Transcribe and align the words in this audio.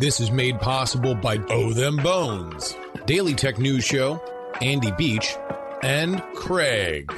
This 0.00 0.18
is 0.18 0.30
made 0.30 0.58
possible 0.58 1.14
by 1.14 1.36
Oh 1.50 1.74
Them 1.74 1.96
Bones, 1.96 2.74
Daily 3.04 3.34
Tech 3.34 3.58
News 3.58 3.84
Show, 3.84 4.18
Andy 4.62 4.90
Beach, 4.92 5.36
and 5.82 6.22
Craig. 6.34 7.12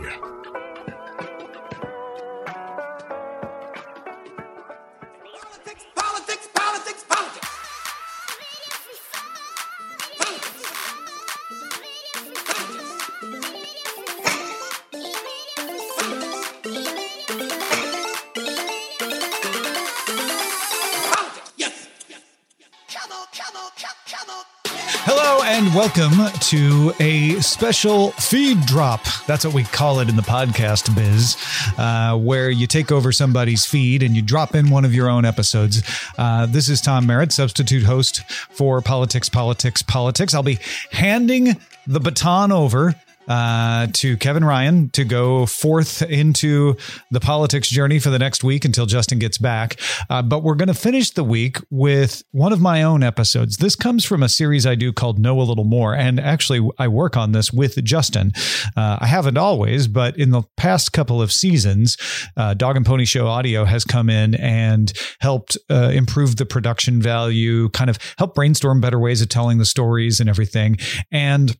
Welcome 25.82 26.30
to 26.38 26.94
a 27.00 27.40
special 27.40 28.12
feed 28.12 28.64
drop. 28.66 29.04
That's 29.26 29.44
what 29.44 29.52
we 29.52 29.64
call 29.64 29.98
it 29.98 30.08
in 30.08 30.14
the 30.14 30.22
podcast 30.22 30.94
biz, 30.94 31.36
uh, 31.76 32.16
where 32.16 32.50
you 32.50 32.68
take 32.68 32.92
over 32.92 33.10
somebody's 33.10 33.66
feed 33.66 34.04
and 34.04 34.14
you 34.14 34.22
drop 34.22 34.54
in 34.54 34.70
one 34.70 34.84
of 34.84 34.94
your 34.94 35.08
own 35.08 35.24
episodes. 35.24 35.82
Uh, 36.16 36.46
this 36.46 36.68
is 36.68 36.80
Tom 36.80 37.04
Merritt, 37.04 37.32
substitute 37.32 37.82
host 37.82 38.22
for 38.30 38.80
Politics, 38.80 39.28
Politics, 39.28 39.82
Politics. 39.82 40.34
I'll 40.34 40.44
be 40.44 40.60
handing 40.92 41.56
the 41.88 41.98
baton 41.98 42.52
over 42.52 42.94
uh, 43.28 43.86
to 43.92 44.16
Kevin 44.16 44.44
Ryan 44.44 44.90
to 44.90 45.04
go 45.04 45.46
forth 45.46 46.02
into 46.02 46.76
the 47.10 47.20
politics 47.20 47.68
journey 47.68 47.98
for 47.98 48.10
the 48.10 48.18
next 48.18 48.42
week 48.44 48.64
until 48.64 48.86
Justin 48.86 49.18
gets 49.18 49.38
back. 49.38 49.78
Uh, 50.10 50.22
but 50.22 50.42
we're 50.42 50.54
going 50.54 50.68
to 50.68 50.74
finish 50.74 51.10
the 51.10 51.24
week 51.24 51.58
with 51.70 52.22
one 52.32 52.52
of 52.52 52.60
my 52.60 52.82
own 52.82 53.02
episodes. 53.02 53.58
This 53.58 53.76
comes 53.76 54.04
from 54.04 54.22
a 54.22 54.28
series 54.28 54.66
I 54.66 54.74
do 54.74 54.92
called 54.92 55.18
Know 55.18 55.40
a 55.40 55.42
Little 55.42 55.64
More. 55.64 55.94
And 55.94 56.18
actually, 56.18 56.68
I 56.78 56.88
work 56.88 57.16
on 57.16 57.32
this 57.32 57.52
with 57.52 57.82
Justin. 57.84 58.32
Uh, 58.76 58.98
I 59.00 59.06
haven't 59.06 59.38
always, 59.38 59.88
but 59.88 60.16
in 60.16 60.30
the 60.30 60.42
past 60.56 60.92
couple 60.92 61.22
of 61.22 61.32
seasons, 61.32 61.96
uh, 62.36 62.54
Dog 62.54 62.76
and 62.76 62.86
Pony 62.86 63.04
Show 63.04 63.26
Audio 63.26 63.64
has 63.64 63.84
come 63.84 64.10
in 64.10 64.34
and 64.34 64.92
helped 65.20 65.56
uh, 65.70 65.90
improve 65.92 66.36
the 66.36 66.46
production 66.46 67.00
value, 67.00 67.68
kind 67.70 67.90
of 67.90 67.98
help 68.18 68.34
brainstorm 68.34 68.80
better 68.80 68.98
ways 68.98 69.22
of 69.22 69.28
telling 69.28 69.58
the 69.58 69.64
stories 69.64 70.20
and 70.20 70.28
everything. 70.28 70.76
And 71.10 71.56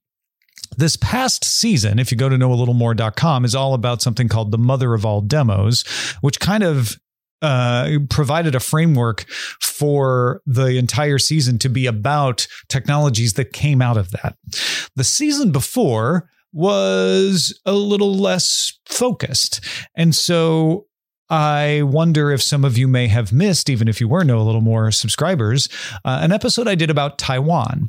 this 0.77 0.97
past 0.97 1.45
season, 1.45 1.99
if 1.99 2.11
you 2.11 2.17
go 2.17 2.29
to 2.29 2.37
knowalittlemore.com, 2.37 3.45
is 3.45 3.55
all 3.55 3.75
about 3.75 4.03
something 4.03 4.29
called 4.29 4.51
the 4.51 4.59
mother 4.59 4.95
of 4.95 5.05
all 5.05 5.21
demos, 5.21 5.83
which 6.21 6.41
kind 6.41 6.63
of 6.63 6.97
uh, 7.43 7.99
provided 8.09 8.55
a 8.55 8.61
framework 8.61 9.25
for 9.61 10.41
the 10.47 10.79
entire 10.79 11.19
season 11.19 11.59
to 11.59 11.69
be 11.69 11.87
about 11.87 12.47
technologies 12.69 13.35
that 13.35 13.53
came 13.53 13.83
out 13.83 13.97
of 13.97 14.13
that. 14.13 14.37
The 14.95 15.05
season 15.05 15.51
before 15.51 16.29
was 16.53 17.59
a 17.65 17.73
little 17.73 18.15
less 18.15 18.79
focused. 18.87 19.61
And 19.97 20.15
so 20.15 20.87
I 21.33 21.81
wonder 21.81 22.31
if 22.31 22.43
some 22.43 22.63
of 22.63 22.77
you 22.77 22.87
may 22.87 23.09
have 23.09 23.33
missed, 23.33 23.71
even 23.71 23.89
if 23.89 24.03
you 24.03 24.07
were 24.07 24.23
know 24.23 24.39
a 24.39 24.45
little 24.45 24.61
more 24.61 24.91
subscribers, 24.91 25.67
uh, 26.05 26.19
an 26.21 26.31
episode 26.31 26.69
I 26.69 26.75
did 26.75 26.91
about 26.91 27.17
Taiwan. 27.17 27.89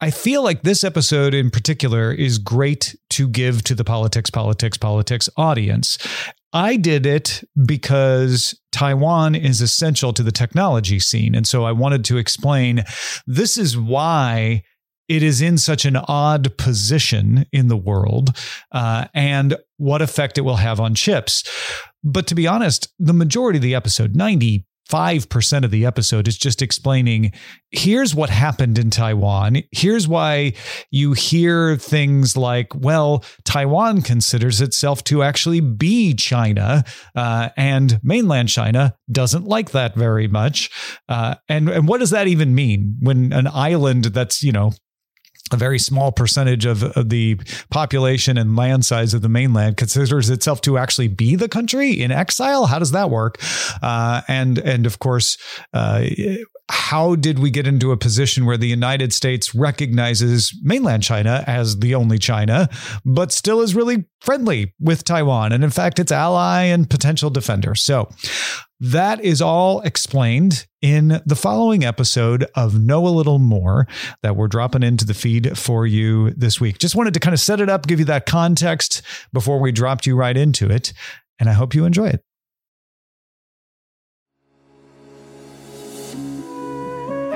I 0.00 0.10
feel 0.10 0.42
like 0.42 0.62
this 0.62 0.82
episode 0.82 1.34
in 1.34 1.50
particular 1.50 2.12
is 2.12 2.38
great 2.38 2.96
to 3.10 3.28
give 3.28 3.62
to 3.64 3.74
the 3.74 3.84
politics, 3.84 4.30
politics, 4.30 4.78
politics 4.78 5.28
audience. 5.36 5.98
I 6.54 6.76
did 6.76 7.04
it 7.04 7.44
because 7.66 8.58
Taiwan 8.72 9.34
is 9.34 9.60
essential 9.60 10.14
to 10.14 10.22
the 10.22 10.32
technology 10.32 10.98
scene. 10.98 11.34
And 11.34 11.46
so 11.46 11.64
I 11.64 11.72
wanted 11.72 12.06
to 12.06 12.16
explain 12.16 12.84
this 13.26 13.58
is 13.58 13.76
why 13.76 14.62
it 15.08 15.22
is 15.22 15.40
in 15.40 15.58
such 15.58 15.84
an 15.84 15.96
odd 15.96 16.56
position 16.58 17.46
in 17.52 17.68
the 17.68 17.76
world 17.76 18.36
uh, 18.72 19.06
and 19.14 19.56
what 19.78 20.02
effect 20.02 20.38
it 20.38 20.42
will 20.42 20.56
have 20.56 20.80
on 20.80 20.94
chips. 20.94 21.44
But 22.04 22.26
to 22.28 22.34
be 22.34 22.46
honest, 22.46 22.88
the 22.98 23.12
majority 23.12 23.58
of 23.58 23.62
the 23.62 23.74
episode, 23.74 24.14
95% 24.14 25.64
of 25.64 25.70
the 25.70 25.84
episode, 25.84 26.28
is 26.28 26.38
just 26.38 26.62
explaining 26.62 27.32
here's 27.70 28.14
what 28.14 28.30
happened 28.30 28.78
in 28.78 28.90
Taiwan. 28.90 29.62
Here's 29.72 30.06
why 30.06 30.54
you 30.90 31.12
hear 31.12 31.76
things 31.76 32.36
like, 32.36 32.74
well, 32.74 33.24
Taiwan 33.44 34.02
considers 34.02 34.60
itself 34.60 35.02
to 35.04 35.22
actually 35.22 35.60
be 35.60 36.14
China, 36.14 36.84
uh, 37.14 37.50
and 37.56 38.00
mainland 38.02 38.48
China 38.48 38.94
doesn't 39.10 39.44
like 39.44 39.72
that 39.72 39.94
very 39.94 40.28
much. 40.28 40.70
Uh, 41.08 41.34
and, 41.48 41.68
and 41.68 41.88
what 41.88 41.98
does 41.98 42.10
that 42.10 42.28
even 42.28 42.54
mean 42.54 42.96
when 43.00 43.32
an 43.32 43.48
island 43.48 44.04
that's, 44.04 44.42
you 44.42 44.52
know, 44.52 44.72
a 45.52 45.56
very 45.56 45.78
small 45.78 46.12
percentage 46.12 46.64
of, 46.64 46.82
of, 46.82 47.08
the 47.08 47.40
population 47.70 48.36
and 48.36 48.56
land 48.56 48.84
size 48.84 49.14
of 49.14 49.22
the 49.22 49.28
mainland 49.28 49.76
considers 49.76 50.28
itself 50.30 50.60
to 50.60 50.76
actually 50.76 51.08
be 51.08 51.36
the 51.36 51.48
country 51.48 51.92
in 51.92 52.10
exile. 52.10 52.66
How 52.66 52.78
does 52.78 52.90
that 52.92 53.10
work? 53.10 53.38
Uh, 53.82 54.22
and 54.28 54.58
and 54.58 54.84
of 54.84 54.98
course, 54.98 55.38
uh, 55.72 56.04
how 56.70 57.14
did 57.14 57.38
we 57.38 57.50
get 57.50 57.66
into 57.66 57.92
a 57.92 57.96
position 57.96 58.44
where 58.44 58.56
the 58.56 58.66
United 58.66 59.12
States 59.12 59.54
recognizes 59.54 60.58
mainland 60.62 61.02
China 61.02 61.42
as 61.46 61.78
the 61.78 61.94
only 61.94 62.18
China, 62.18 62.68
but 63.04 63.32
still 63.32 63.60
is 63.60 63.74
really 63.74 64.04
friendly 64.20 64.74
with 64.78 65.04
Taiwan 65.04 65.52
and 65.52 65.64
in 65.64 65.70
fact 65.70 65.98
its 65.98 66.12
ally 66.12 66.64
and 66.64 66.90
potential 66.90 67.30
defender? 67.30 67.74
So 67.74 68.08
that 68.80 69.24
is 69.24 69.42
all 69.42 69.80
explained 69.80 70.66
in 70.82 71.20
the 71.26 71.34
following 71.34 71.84
episode 71.84 72.46
of 72.54 72.78
Know 72.78 73.06
a 73.06 73.10
Little 73.10 73.38
More 73.38 73.88
that 74.22 74.36
we're 74.36 74.46
dropping 74.46 74.82
into 74.82 75.04
the 75.04 75.14
feed 75.14 75.58
for 75.58 75.86
you 75.86 76.30
this 76.30 76.60
week. 76.60 76.78
Just 76.78 76.94
wanted 76.94 77.14
to 77.14 77.20
kind 77.20 77.34
of 77.34 77.40
set 77.40 77.60
it 77.60 77.68
up, 77.68 77.86
give 77.86 77.98
you 77.98 78.04
that 78.04 78.26
context 78.26 79.02
before 79.32 79.58
we 79.58 79.72
dropped 79.72 80.06
you 80.06 80.14
right 80.14 80.36
into 80.36 80.70
it. 80.70 80.92
And 81.40 81.48
I 81.48 81.52
hope 81.54 81.74
you 81.74 81.84
enjoy 81.84 82.08
it. 82.08 82.24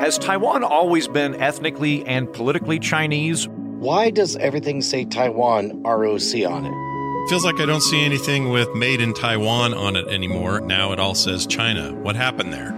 Has 0.03 0.19
Taiwan 0.19 0.65
always 0.65 1.07
been 1.07 1.41
ethnically 1.41 2.05
and 2.07 2.31
politically 2.33 2.81
Chinese? 2.81 3.47
Why 3.47 4.11
does 4.11 4.35
everything 4.35 4.83
say 4.83 5.05
Taiwan 5.05 5.81
ROC 5.85 6.45
on 6.45 6.67
it? 6.67 7.29
Feels 7.31 7.45
like 7.45 7.61
I 7.61 7.67
don't 7.67 7.83
see 7.83 8.05
anything 8.05 8.49
with 8.49 8.69
made 8.75 9.01
in 9.01 9.15
Taiwan 9.15 9.73
on 9.73 9.95
it 9.95 10.09
anymore. 10.09 10.59
Now 10.59 10.91
it 10.91 10.99
all 10.99 11.15
says 11.15 11.47
China. 11.47 11.95
What 11.95 12.17
happened 12.17 12.53
there? 12.53 12.75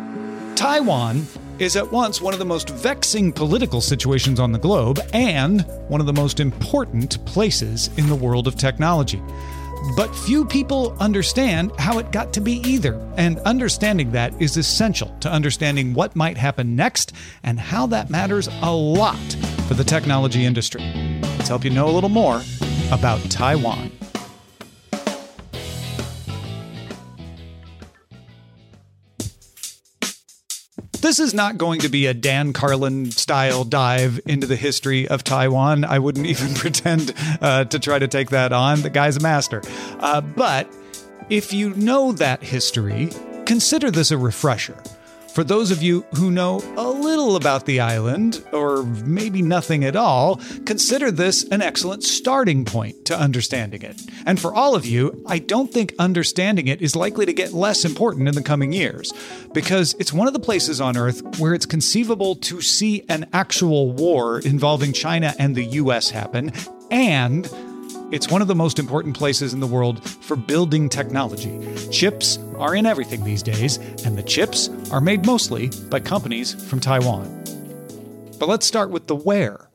Taiwan 0.55 1.27
is 1.59 1.77
at 1.77 1.91
once 1.91 2.21
one 2.21 2.35
of 2.35 2.39
the 2.39 2.45
most 2.45 2.69
vexing 2.69 3.33
political 3.33 3.81
situations 3.81 4.39
on 4.39 4.53
the 4.53 4.59
globe 4.59 5.01
and 5.15 5.63
one 5.89 6.03
of 6.03 6.07
the 6.07 6.13
most 6.13 6.41
important 6.41 7.25
places 7.25 7.89
in 7.97 8.07
the 8.11 8.15
world 8.15 8.47
of 8.47 8.57
technology. 8.57 9.23
But 9.97 10.15
few 10.15 10.45
people 10.45 10.97
understand 10.99 11.73
how 11.79 11.99
it 11.99 12.11
got 12.11 12.33
to 12.33 12.41
be 12.41 12.55
either. 12.69 12.95
And 13.17 13.39
understanding 13.41 14.11
that 14.13 14.41
is 14.41 14.57
essential 14.57 15.15
to 15.21 15.31
understanding 15.31 15.95
what 15.95 16.17
might 16.17 16.37
happen 16.37 16.75
next 16.75 17.13
and 17.43 17.61
how 17.61 17.87
that 17.89 18.11
matters 18.11 18.49
a 18.63 18.75
lot 18.75 19.17
for 19.69 19.75
the 19.75 19.85
technology 19.85 20.45
industry. 20.45 20.83
Let's 21.23 21.49
help 21.49 21.65
you 21.65 21.71
know 21.71 21.89
a 21.89 21.93
little 21.93 22.09
more 22.09 22.43
about 22.91 23.21
Taiwan. 23.31 23.93
This 31.05 31.21
is 31.21 31.35
not 31.35 31.59
going 31.59 31.81
to 31.81 31.91
be 31.91 32.07
a 32.07 32.15
Dan 32.15 32.55
Carlin 32.55 33.11
style 33.11 33.65
dive 33.65 34.19
into 34.25 34.47
the 34.47 34.57
history 34.57 35.07
of 35.07 35.23
Taiwan. 35.23 35.85
I 35.85 35.99
wouldn't 35.99 36.25
even 36.25 36.55
pretend 36.55 37.13
uh, 37.43 37.67
to 37.67 37.79
try 37.79 37.99
to 37.99 38.09
take 38.09 38.31
that 38.31 38.55
on. 38.55 38.81
The 38.81 38.89
guy's 38.89 39.19
a 39.19 39.21
master. 39.21 39.61
Uh, 40.01 40.23
but 40.23 40.67
if 41.29 41.53
you 41.53 41.75
know 41.75 42.13
that 42.13 42.43
history, 42.43 43.11
consider 43.45 43.91
this 43.91 44.13
a 44.13 44.17
refresher. 44.17 44.79
For 45.35 45.43
those 45.43 45.73
of 45.73 45.83
you 45.83 46.03
who 46.15 46.31
know 46.31 46.61
a 46.77 46.89
little 46.89 47.35
about 47.35 47.67
the 47.67 47.81
island, 47.81 48.41
or 48.53 48.85
maybe 48.85 49.43
nothing 49.43 49.83
at 49.83 49.97
all, 49.97 50.37
consider 50.65 51.11
this 51.11 51.43
an 51.49 51.61
excellent 51.61 52.05
starting 52.05 52.65
point 52.65 53.05
to 53.07 53.19
understanding 53.19 53.83
it. 53.83 54.01
And 54.27 54.39
for 54.39 54.55
all 54.55 54.77
of 54.77 54.87
you, 54.87 55.25
I 55.27 55.41
don't 55.41 55.73
think 55.73 55.93
understanding 55.99 56.69
it 56.69 56.81
is 56.81 56.95
likely 56.95 57.27
to 57.27 57.33
get 57.33 57.53
less 57.53 57.85
important 57.85 58.29
in 58.29 58.37
the 58.37 58.45
coming 58.45 58.73
years, 58.73 59.13
because 59.53 59.97
it's 59.99 60.13
one 60.13 60.29
of 60.29 60.35
the 60.35 60.39
places 60.39 60.81
on 60.81 60.97
Earth 60.97 61.41
where 61.41 61.53
it's 61.53 61.67
conceivable 61.67 62.37
to 62.37 62.61
see 62.61 63.05
an 63.09 63.27
actual 63.33 63.91
war 63.91 64.39
involving 64.39 64.93
China 64.93 65.35
and 65.37 65.57
the 65.57 65.65
US 65.65 66.11
happen, 66.11 66.53
and 66.93 67.51
it's 68.15 68.31
one 68.31 68.41
of 68.41 68.47
the 68.47 68.55
most 68.55 68.79
important 68.79 69.17
places 69.17 69.53
in 69.53 69.59
the 69.59 69.67
world 69.67 70.09
for 70.09 70.37
building 70.37 70.89
technology. 70.89 71.59
Chips 71.91 72.39
are 72.59 72.77
in 72.77 72.87
everything 72.87 73.25
these 73.25 73.43
days, 73.43 73.79
and 74.07 74.17
the 74.17 74.23
chips 74.23 74.71
are 74.93 75.01
made 75.01 75.27
mostly 75.27 75.69
by 75.91 75.99
companies 75.99 76.55
from 76.71 76.79
Taiwan. 76.79 77.27
But 78.39 78.49
let's 78.49 78.67
start 78.67 78.91
with 78.91 79.09
the 79.09 79.17
where. 79.17 79.69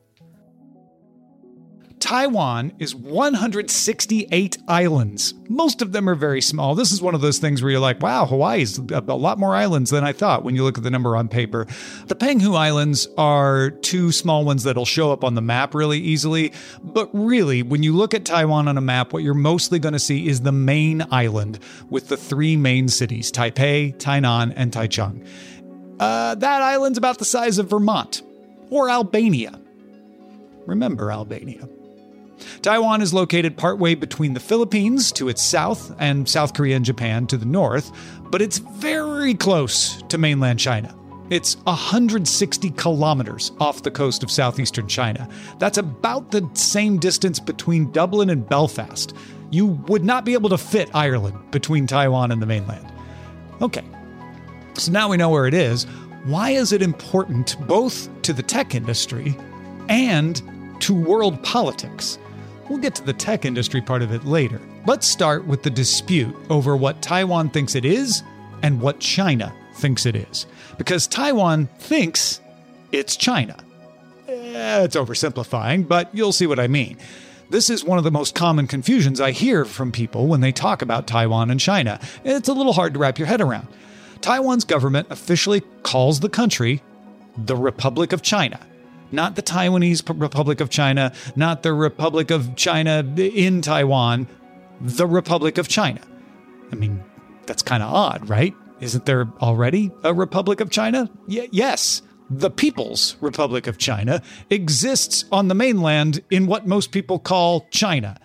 Taiwan 2.10 2.72
is 2.80 2.92
168 2.92 4.58
islands. 4.66 5.32
Most 5.48 5.80
of 5.80 5.92
them 5.92 6.08
are 6.08 6.16
very 6.16 6.40
small. 6.40 6.74
This 6.74 6.90
is 6.90 7.00
one 7.00 7.14
of 7.14 7.20
those 7.20 7.38
things 7.38 7.62
where 7.62 7.70
you're 7.70 7.78
like, 7.78 8.02
wow, 8.02 8.26
Hawaii's 8.26 8.78
a 8.78 9.00
lot 9.00 9.38
more 9.38 9.54
islands 9.54 9.90
than 9.90 10.02
I 10.02 10.10
thought 10.10 10.42
when 10.42 10.56
you 10.56 10.64
look 10.64 10.76
at 10.76 10.82
the 10.82 10.90
number 10.90 11.14
on 11.16 11.28
paper. 11.28 11.68
The 12.08 12.16
Penghu 12.16 12.56
Islands 12.56 13.06
are 13.16 13.70
two 13.70 14.10
small 14.10 14.44
ones 14.44 14.64
that'll 14.64 14.86
show 14.86 15.12
up 15.12 15.22
on 15.22 15.36
the 15.36 15.40
map 15.40 15.72
really 15.72 16.00
easily. 16.00 16.52
But 16.82 17.10
really, 17.12 17.62
when 17.62 17.84
you 17.84 17.94
look 17.94 18.12
at 18.12 18.24
Taiwan 18.24 18.66
on 18.66 18.76
a 18.76 18.80
map, 18.80 19.12
what 19.12 19.22
you're 19.22 19.32
mostly 19.32 19.78
going 19.78 19.92
to 19.92 20.00
see 20.00 20.26
is 20.26 20.40
the 20.40 20.50
main 20.50 21.06
island 21.12 21.60
with 21.90 22.08
the 22.08 22.16
three 22.16 22.56
main 22.56 22.88
cities 22.88 23.30
Taipei, 23.30 23.96
Tainan, 23.98 24.52
and 24.56 24.72
Taichung. 24.72 25.24
Uh, 26.00 26.34
that 26.34 26.60
island's 26.60 26.98
about 26.98 27.18
the 27.18 27.24
size 27.24 27.58
of 27.58 27.70
Vermont 27.70 28.22
or 28.68 28.90
Albania. 28.90 29.60
Remember 30.66 31.12
Albania. 31.12 31.68
Taiwan 32.62 33.02
is 33.02 33.14
located 33.14 33.56
partway 33.56 33.94
between 33.94 34.34
the 34.34 34.40
Philippines 34.40 35.12
to 35.12 35.28
its 35.28 35.42
south 35.42 35.94
and 35.98 36.28
South 36.28 36.54
Korea 36.54 36.76
and 36.76 36.84
Japan 36.84 37.26
to 37.28 37.36
the 37.36 37.46
north, 37.46 37.92
but 38.30 38.42
it's 38.42 38.58
very 38.58 39.34
close 39.34 40.02
to 40.02 40.18
mainland 40.18 40.58
China. 40.58 40.94
It's 41.30 41.56
160 41.58 42.70
kilometers 42.70 43.52
off 43.60 43.84
the 43.84 43.90
coast 43.90 44.24
of 44.24 44.30
southeastern 44.32 44.88
China. 44.88 45.28
That's 45.60 45.78
about 45.78 46.32
the 46.32 46.48
same 46.54 46.98
distance 46.98 47.38
between 47.38 47.92
Dublin 47.92 48.30
and 48.30 48.48
Belfast. 48.48 49.14
You 49.50 49.66
would 49.66 50.04
not 50.04 50.24
be 50.24 50.34
able 50.34 50.50
to 50.50 50.58
fit 50.58 50.90
Ireland 50.92 51.38
between 51.52 51.86
Taiwan 51.86 52.32
and 52.32 52.42
the 52.42 52.46
mainland. 52.46 52.86
Okay, 53.62 53.84
so 54.74 54.90
now 54.90 55.08
we 55.08 55.16
know 55.16 55.28
where 55.28 55.46
it 55.46 55.54
is. 55.54 55.84
Why 56.24 56.50
is 56.50 56.72
it 56.72 56.82
important 56.82 57.56
both 57.66 58.08
to 58.22 58.32
the 58.32 58.42
tech 58.42 58.74
industry 58.74 59.36
and 59.88 60.42
to 60.80 60.94
world 60.94 61.42
politics? 61.42 62.18
We'll 62.70 62.78
get 62.78 62.94
to 62.94 63.04
the 63.04 63.12
tech 63.12 63.44
industry 63.44 63.80
part 63.80 64.00
of 64.00 64.12
it 64.12 64.24
later. 64.24 64.60
Let's 64.86 65.04
start 65.04 65.44
with 65.44 65.64
the 65.64 65.70
dispute 65.70 66.34
over 66.48 66.76
what 66.76 67.02
Taiwan 67.02 67.50
thinks 67.50 67.74
it 67.74 67.84
is 67.84 68.22
and 68.62 68.80
what 68.80 69.00
China 69.00 69.52
thinks 69.74 70.06
it 70.06 70.14
is. 70.14 70.46
Because 70.78 71.08
Taiwan 71.08 71.66
thinks 71.80 72.40
it's 72.92 73.16
China. 73.16 73.56
Eh, 74.28 74.84
it's 74.84 74.94
oversimplifying, 74.94 75.88
but 75.88 76.14
you'll 76.14 76.30
see 76.30 76.46
what 76.46 76.60
I 76.60 76.68
mean. 76.68 76.96
This 77.50 77.70
is 77.70 77.82
one 77.82 77.98
of 77.98 78.04
the 78.04 78.12
most 78.12 78.36
common 78.36 78.68
confusions 78.68 79.20
I 79.20 79.32
hear 79.32 79.64
from 79.64 79.90
people 79.90 80.28
when 80.28 80.40
they 80.40 80.52
talk 80.52 80.80
about 80.80 81.08
Taiwan 81.08 81.50
and 81.50 81.58
China. 81.58 81.98
It's 82.22 82.48
a 82.48 82.54
little 82.54 82.72
hard 82.72 82.94
to 82.94 83.00
wrap 83.00 83.18
your 83.18 83.26
head 83.26 83.40
around. 83.40 83.66
Taiwan's 84.20 84.64
government 84.64 85.08
officially 85.10 85.62
calls 85.82 86.20
the 86.20 86.28
country 86.28 86.84
the 87.36 87.56
Republic 87.56 88.12
of 88.12 88.22
China. 88.22 88.60
Not 89.12 89.36
the 89.36 89.42
Taiwanese 89.42 90.20
Republic 90.20 90.60
of 90.60 90.70
China, 90.70 91.12
not 91.36 91.62
the 91.62 91.72
Republic 91.72 92.30
of 92.30 92.54
China 92.56 93.04
in 93.16 93.60
Taiwan, 93.62 94.28
the 94.80 95.06
Republic 95.06 95.58
of 95.58 95.68
China. 95.68 96.00
I 96.72 96.76
mean, 96.76 97.02
that's 97.46 97.62
kind 97.62 97.82
of 97.82 97.92
odd, 97.92 98.28
right? 98.28 98.54
Isn't 98.80 99.06
there 99.06 99.28
already 99.42 99.90
a 100.04 100.14
Republic 100.14 100.60
of 100.60 100.70
China? 100.70 101.10
Y- 101.28 101.48
yes. 101.50 102.02
The 102.32 102.50
People's 102.50 103.16
Republic 103.20 103.66
of 103.66 103.76
China 103.76 104.22
exists 104.50 105.24
on 105.32 105.48
the 105.48 105.54
mainland 105.54 106.22
in 106.30 106.46
what 106.46 106.66
most 106.66 106.92
people 106.92 107.18
call 107.18 107.66
China. 107.70 108.18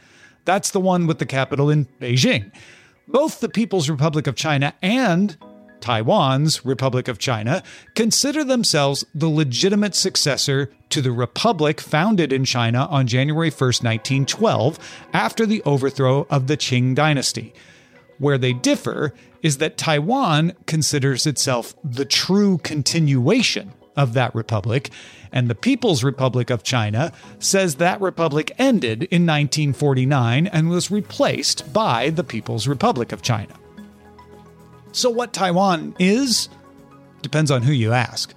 That's 0.46 0.70
the 0.70 0.80
one 0.80 1.08
with 1.08 1.18
the 1.18 1.26
capital 1.26 1.72
in 1.72 1.88
Beijing. 2.00 2.52
Both 3.08 3.40
the 3.40 3.50
People's 3.50 3.90
Republic 3.90 4.28
of 4.28 4.36
China 4.36 4.76
and 4.84 5.36
Taiwan's 5.81 6.66
Republic 6.66 7.07
of 7.07 7.19
China 7.19 7.63
consider 7.94 8.44
themselves 8.44 9.06
the 9.13 9.30
legitimate 9.30 9.95
successor 9.95 10.72
to 10.89 11.01
the 11.01 11.12
republic 11.12 11.81
founded 11.81 12.31
in 12.31 12.45
China 12.45 12.88
on 12.89 13.07
January 13.07 13.50
1, 13.50 13.60
1912, 13.60 14.80
after 15.13 15.45
the 15.45 15.62
overthrow 15.63 16.25
of 16.30 16.48
the 16.48 16.57
Qing 16.57 16.95
dynasty. 16.95 17.54
Where 18.18 18.38
they 18.38 18.54
differ 18.54 19.13
is 19.42 19.57
that 19.57 19.77
Taiwan 19.77 20.54
considers 20.66 21.27
itself 21.27 21.75
the 21.83 22.06
true 22.06 22.57
continuation 22.60 23.74
of 23.95 24.13
that 24.13 24.33
republic, 24.36 24.89
and 25.31 25.50
the 25.50 25.56
People's 25.56 26.04
Republic 26.04 26.50
of 26.50 26.63
China 26.63 27.12
says 27.39 27.75
that 27.75 28.01
republic 28.01 28.51
ended 28.57 29.04
in 29.04 29.25
1949 29.25 30.48
and 30.48 30.69
was 30.69 30.92
replaced 30.92 31.72
by 31.74 32.10
the 32.10 32.24
People's 32.24 32.68
Republic 32.68 33.12
of 33.12 33.22
China. 33.22 33.54
So, 34.96 35.10
what 35.10 35.34
Taiwan 35.34 35.94
is 36.00 36.48
depends 37.22 37.52
on 37.52 37.64
who 37.64 37.74
you 37.74 37.92
ask. 37.92 38.34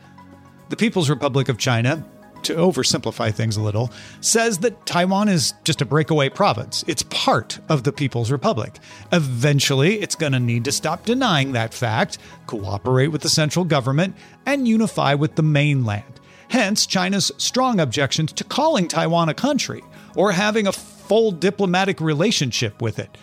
The 0.71 0.77
People's 0.77 1.09
Republic 1.09 1.49
of 1.49 1.57
China, 1.57 2.05
to 2.43 2.57
oversimplify 2.57 3.33
things 3.33 3.57
a 3.57 3.63
little, 3.63 3.93
says 4.21 4.59
that 4.59 4.85
Taiwan 4.85 5.29
is 5.29 5.55
just 5.63 5.83
a 5.83 5.85
breakaway 5.85 6.29
province. 6.29 6.85
It's 6.89 7.05
part 7.05 7.61
of 7.69 7.85
the 7.85 7.93
People's 7.93 8.33
Republic. 8.33 8.81
Eventually, 9.13 10.01
it's 10.01 10.17
going 10.17 10.33
to 10.33 10.41
need 10.41 10.65
to 10.65 10.73
stop 10.73 11.05
denying 11.05 11.53
that 11.53 11.73
fact, 11.73 12.19
cooperate 12.49 13.09
with 13.09 13.23
the 13.23 13.29
central 13.29 13.65
government, 13.65 14.17
and 14.45 14.67
unify 14.67 15.15
with 15.15 15.37
the 15.37 15.45
mainland. 15.45 16.19
Hence, 16.49 16.87
China's 16.87 17.31
strong 17.37 17.79
objections 17.79 18.33
to 18.33 18.43
calling 18.43 18.89
Taiwan 18.89 19.29
a 19.29 19.35
country 19.35 19.85
or 20.17 20.33
having 20.33 20.67
a 20.67 20.73
full 20.73 21.31
diplomatic 21.31 22.01
relationship 22.01 22.83
with 22.83 22.99
it. 22.99 23.17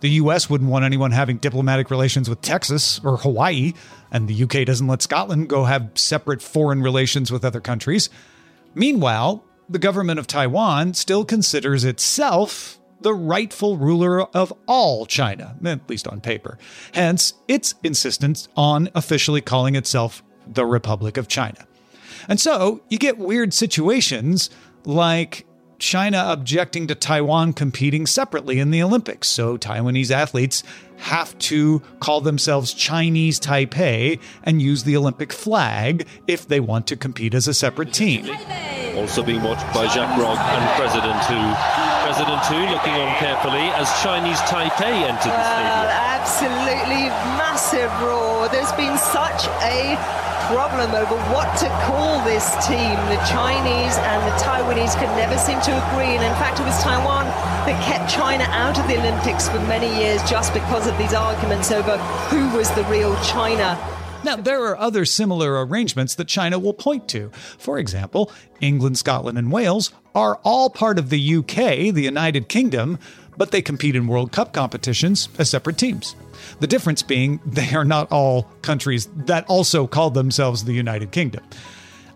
The 0.00 0.10
US 0.10 0.48
wouldn't 0.48 0.70
want 0.70 0.84
anyone 0.84 1.12
having 1.12 1.36
diplomatic 1.36 1.90
relations 1.90 2.28
with 2.28 2.40
Texas 2.40 3.00
or 3.04 3.18
Hawaii, 3.18 3.74
and 4.10 4.28
the 4.28 4.42
UK 4.44 4.66
doesn't 4.66 4.86
let 4.86 5.02
Scotland 5.02 5.48
go 5.48 5.64
have 5.64 5.90
separate 5.94 6.42
foreign 6.42 6.82
relations 6.82 7.30
with 7.30 7.44
other 7.44 7.60
countries. 7.60 8.08
Meanwhile, 8.74 9.44
the 9.68 9.78
government 9.78 10.18
of 10.18 10.26
Taiwan 10.26 10.94
still 10.94 11.24
considers 11.24 11.84
itself 11.84 12.78
the 13.02 13.14
rightful 13.14 13.76
ruler 13.76 14.22
of 14.22 14.52
all 14.66 15.06
China, 15.06 15.56
at 15.64 15.88
least 15.88 16.06
on 16.08 16.20
paper. 16.20 16.58
Hence, 16.92 17.34
its 17.48 17.74
insistence 17.82 18.48
on 18.56 18.88
officially 18.94 19.40
calling 19.40 19.74
itself 19.74 20.22
the 20.46 20.66
Republic 20.66 21.16
of 21.16 21.28
China. 21.28 21.66
And 22.28 22.40
so 22.40 22.82
you 22.88 22.98
get 22.98 23.18
weird 23.18 23.54
situations 23.54 24.50
like 24.84 25.46
China 25.80 26.26
objecting 26.28 26.86
to 26.86 26.94
Taiwan 26.94 27.52
competing 27.54 28.06
separately 28.06 28.60
in 28.60 28.70
the 28.70 28.82
Olympics. 28.82 29.28
So 29.28 29.56
Taiwanese 29.58 30.10
athletes 30.10 30.62
have 30.98 31.36
to 31.38 31.80
call 31.98 32.20
themselves 32.20 32.74
Chinese 32.74 33.40
Taipei 33.40 34.20
and 34.44 34.60
use 34.60 34.84
the 34.84 34.96
Olympic 34.96 35.32
flag 35.32 36.06
if 36.28 36.46
they 36.46 36.60
want 36.60 36.86
to 36.88 36.96
compete 36.96 37.34
as 37.34 37.48
a 37.48 37.54
separate 37.54 37.92
team. 37.92 38.28
Also 38.96 39.22
being 39.22 39.42
watched 39.42 39.64
by 39.72 39.86
Jacques 39.88 40.20
Rogge 40.20 40.36
and 40.36 40.76
President 40.76 41.16
Hu. 41.24 41.40
President 42.04 42.44
Hu 42.44 42.60
looking 42.74 42.92
on 42.92 43.16
carefully 43.16 43.64
as 43.80 43.88
Chinese 44.02 44.38
Taipei 44.40 45.08
entered 45.08 45.32
the 45.32 45.44
stadium. 45.48 45.88
absolutely 46.20 47.08
massive 47.40 47.90
roar. 48.02 48.48
There's 48.50 48.72
been 48.72 48.98
such 48.98 49.46
a 49.62 49.96
problem 50.50 50.90
over 50.96 51.14
what 51.30 51.46
to 51.58 51.68
call 51.86 52.24
this 52.24 52.50
team. 52.66 52.98
The 53.06 53.22
Chinese 53.30 53.96
and 54.10 54.20
the 54.26 54.34
Taiwanese 54.42 54.98
could 54.98 55.14
never 55.14 55.38
seem 55.38 55.60
to 55.60 55.70
agree. 55.70 56.10
And 56.18 56.24
in 56.24 56.34
fact, 56.42 56.58
it 56.58 56.64
was 56.64 56.76
Taiwan 56.82 57.26
that 57.66 57.80
kept 57.84 58.10
China 58.10 58.42
out 58.50 58.76
of 58.76 58.88
the 58.88 58.98
Olympics 58.98 59.48
for 59.48 59.60
many 59.70 59.86
years 60.02 60.20
just 60.28 60.52
because 60.52 60.88
of 60.88 60.98
these 60.98 61.14
arguments 61.14 61.70
over 61.70 61.98
who 62.30 62.48
was 62.56 62.68
the 62.72 62.82
real 62.84 63.14
China. 63.22 63.78
Now, 64.24 64.34
there 64.34 64.64
are 64.64 64.76
other 64.76 65.04
similar 65.04 65.64
arrangements 65.64 66.16
that 66.16 66.26
China 66.26 66.58
will 66.58 66.74
point 66.74 67.06
to. 67.10 67.30
For 67.56 67.78
example, 67.78 68.32
England, 68.60 68.98
Scotland, 68.98 69.38
and 69.38 69.52
Wales 69.52 69.92
are 70.16 70.40
all 70.42 70.68
part 70.68 70.98
of 70.98 71.10
the 71.10 71.36
UK, 71.36 71.94
the 71.94 72.02
United 72.02 72.48
Kingdom, 72.48 72.98
but 73.36 73.50
they 73.50 73.62
compete 73.62 73.96
in 73.96 74.06
World 74.06 74.32
Cup 74.32 74.52
competitions 74.52 75.28
as 75.38 75.50
separate 75.50 75.78
teams. 75.78 76.16
The 76.60 76.66
difference 76.66 77.02
being 77.02 77.40
they 77.44 77.74
are 77.74 77.84
not 77.84 78.10
all 78.10 78.44
countries 78.62 79.08
that 79.26 79.46
also 79.46 79.86
call 79.86 80.10
themselves 80.10 80.64
the 80.64 80.72
United 80.72 81.10
Kingdom. 81.12 81.44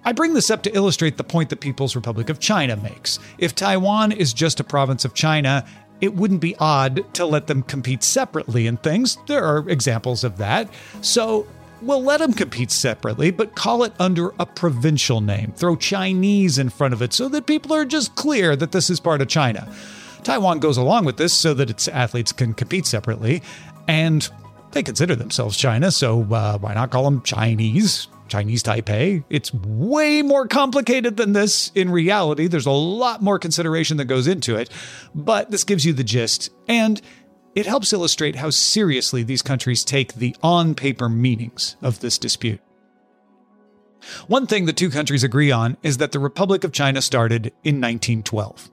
I 0.05 0.13
bring 0.13 0.35
this 0.35 0.51
up 0.51 0.63
to 0.65 0.77
illustrate 0.77 1.17
the 1.17 1.25
point 1.25 1.49
the 1.49 1.57
People's 1.57 1.97
Republic 1.97 2.29
of 2.29 2.39
China 2.39 2.77
makes. 2.77 3.19
If 3.39 3.55
Taiwan 3.55 4.13
is 4.13 4.35
just 4.35 4.61
a 4.61 4.65
province 4.65 5.05
of 5.07 5.15
China, 5.15 5.65
it 6.01 6.15
wouldn't 6.15 6.43
be 6.43 6.55
odd 6.57 7.15
to 7.15 7.25
let 7.25 7.47
them 7.47 7.63
compete 7.63 8.03
separately 8.03 8.67
in 8.67 8.77
things. 8.77 9.17
There 9.27 9.43
are 9.43 9.69
examples 9.71 10.23
of 10.23 10.37
that. 10.37 10.69
So 11.01 11.47
we'll 11.81 12.03
let 12.03 12.19
them 12.19 12.35
compete 12.35 12.71
separately, 12.71 13.31
but 13.31 13.55
call 13.55 13.85
it 13.85 13.95
under 13.99 14.35
a 14.39 14.45
provincial 14.45 15.23
name. 15.23 15.53
Throw 15.57 15.77
Chinese 15.77 16.59
in 16.59 16.69
front 16.69 16.93
of 16.93 17.01
it 17.01 17.15
so 17.15 17.29
that 17.31 17.47
people 17.47 17.73
are 17.73 17.87
just 17.87 18.15
clear 18.15 18.57
that 18.57 18.73
this 18.73 18.91
is 18.91 19.01
part 19.01 19.23
of 19.23 19.29
China. 19.29 19.67
Taiwan 20.25 20.59
goes 20.59 20.77
along 20.77 21.05
with 21.05 21.19
this 21.19 21.33
so 21.33 21.55
that 21.55 21.71
its 21.71 21.87
athletes 21.87 22.33
can 22.33 22.55
compete 22.55 22.87
separately, 22.87 23.43
and 23.87 24.29
they 24.73 24.83
consider 24.83 25.15
themselves 25.15 25.57
China, 25.57 25.91
so 25.91 26.23
uh, 26.33 26.59
why 26.59 26.75
not 26.75 26.91
call 26.91 27.05
them 27.05 27.23
Chinese? 27.23 28.09
Chinese 28.27 28.63
Taipei. 28.63 29.23
It's 29.29 29.53
way 29.53 30.23
more 30.23 30.49
complicated 30.49 31.17
than 31.19 31.35
this 31.35 31.71
in 31.75 31.91
reality. 31.91 32.47
There's 32.47 32.67
a 32.67 32.71
lot 32.71 33.23
more 33.23 33.39
consideration 33.39 33.99
that 33.99 34.07
goes 34.07 34.27
into 34.27 34.57
it, 34.57 34.71
but 35.15 35.51
this 35.51 35.63
gives 35.63 35.85
you 35.85 35.93
the 35.93 36.05
gist. 36.05 36.51
And 36.67 37.01
it 37.55 37.67
helps 37.67 37.93
illustrate 37.93 38.37
how 38.37 38.51
seriously 38.51 39.23
these 39.23 39.43
countries 39.43 39.85
take 39.85 40.15
the 40.15 40.35
on 40.43 40.75
paper 40.75 41.09
meanings 41.09 41.77
of 41.83 42.01
this 42.01 42.19
dispute. 42.19 42.61
One 44.27 44.47
thing 44.47 44.67
the 44.67 44.73
two 44.73 44.91
countries 44.91 45.23
agree 45.23 45.51
on 45.51 45.77
is 45.83 45.99
that 45.99 46.13
the 46.13 46.19
Republic 46.19 46.65
of 46.65 46.73
China 46.73 47.01
started 47.01 47.47
in 47.63 47.81
1912. 47.81 48.71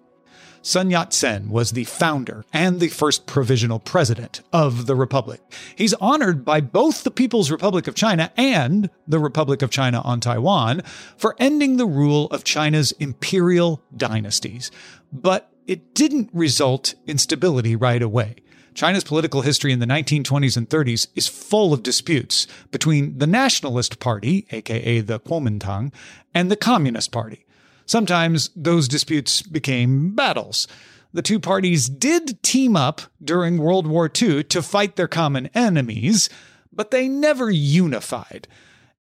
Sun 0.63 0.91
Yat 0.91 1.11
sen 1.11 1.49
was 1.49 1.71
the 1.71 1.85
founder 1.85 2.45
and 2.53 2.79
the 2.79 2.89
first 2.89 3.25
provisional 3.25 3.79
president 3.79 4.41
of 4.53 4.85
the 4.85 4.95
Republic. 4.95 5.41
He's 5.75 5.95
honored 5.95 6.45
by 6.45 6.61
both 6.61 7.03
the 7.03 7.09
People's 7.09 7.49
Republic 7.49 7.87
of 7.87 7.95
China 7.95 8.31
and 8.37 8.91
the 9.07 9.17
Republic 9.17 9.63
of 9.63 9.71
China 9.71 10.01
on 10.01 10.19
Taiwan 10.19 10.83
for 11.17 11.35
ending 11.39 11.77
the 11.77 11.87
rule 11.87 12.27
of 12.27 12.43
China's 12.43 12.91
imperial 12.93 13.81
dynasties. 13.97 14.69
But 15.11 15.51
it 15.65 15.95
didn't 15.95 16.29
result 16.31 16.93
in 17.07 17.17
stability 17.17 17.75
right 17.75 18.01
away. 18.01 18.35
China's 18.75 19.03
political 19.03 19.41
history 19.41 19.71
in 19.71 19.79
the 19.79 19.87
1920s 19.87 20.55
and 20.55 20.69
30s 20.69 21.07
is 21.15 21.27
full 21.27 21.73
of 21.73 21.81
disputes 21.81 22.45
between 22.69 23.17
the 23.17 23.27
Nationalist 23.27 23.99
Party, 23.99 24.45
aka 24.51 25.01
the 25.01 25.19
Kuomintang, 25.19 25.91
and 26.35 26.51
the 26.51 26.55
Communist 26.55 27.11
Party. 27.11 27.45
Sometimes 27.91 28.51
those 28.55 28.87
disputes 28.87 29.41
became 29.41 30.15
battles. 30.15 30.65
The 31.11 31.21
two 31.21 31.41
parties 31.41 31.89
did 31.89 32.41
team 32.41 32.77
up 32.77 33.01
during 33.21 33.57
World 33.57 33.85
War 33.85 34.09
II 34.09 34.45
to 34.45 34.61
fight 34.61 34.95
their 34.95 35.09
common 35.09 35.49
enemies, 35.53 36.29
but 36.71 36.91
they 36.91 37.09
never 37.09 37.49
unified. 37.49 38.47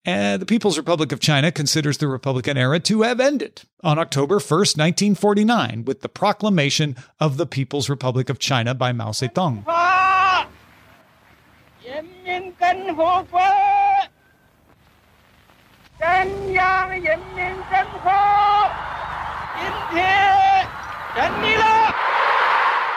And 0.05 0.41
the 0.41 0.47
People's 0.47 0.79
Republic 0.79 1.11
of 1.11 1.19
China 1.19 1.51
considers 1.51 1.99
the 1.99 2.07
Republican 2.07 2.57
era 2.57 2.79
to 2.79 3.03
have 3.03 3.19
ended 3.19 3.63
on 3.83 3.99
October 3.99 4.37
1st, 4.37 4.79
1949, 4.79 5.85
with 5.85 6.03
the 6.03 6.09
proclamation 6.09 6.95
of 7.19 7.39
the 7.39 7.47
People's 7.47 7.89
Republic 7.89 8.31
of 8.31 8.39
China 8.39 8.73
by 8.73 8.93
Mao 8.93 9.11
Zedong. 9.11 9.65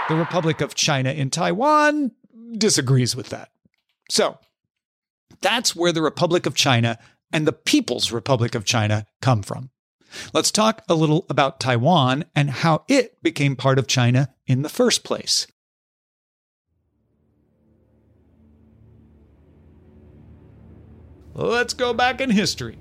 The 0.09 0.15
Republic 0.15 0.59
of 0.59 0.75
China 0.75 1.11
in 1.11 1.29
Taiwan 1.29 2.11
disagrees 2.57 3.15
with 3.15 3.29
that. 3.29 3.49
So, 4.09 4.39
that's 5.41 5.75
where 5.75 5.91
the 5.91 6.01
Republic 6.01 6.45
of 6.45 6.55
China 6.55 6.97
and 7.31 7.47
the 7.47 7.53
People's 7.53 8.11
Republic 8.11 8.55
of 8.55 8.65
China 8.65 9.05
come 9.21 9.43
from. 9.43 9.69
Let's 10.33 10.51
talk 10.51 10.83
a 10.89 10.95
little 10.95 11.25
about 11.29 11.59
Taiwan 11.59 12.25
and 12.35 12.49
how 12.49 12.83
it 12.87 13.21
became 13.21 13.55
part 13.55 13.77
of 13.79 13.87
China 13.87 14.33
in 14.47 14.63
the 14.63 14.69
first 14.69 15.03
place. 15.03 15.47
Let's 21.35 21.73
go 21.73 21.93
back 21.93 22.19
in 22.19 22.31
history. 22.31 22.77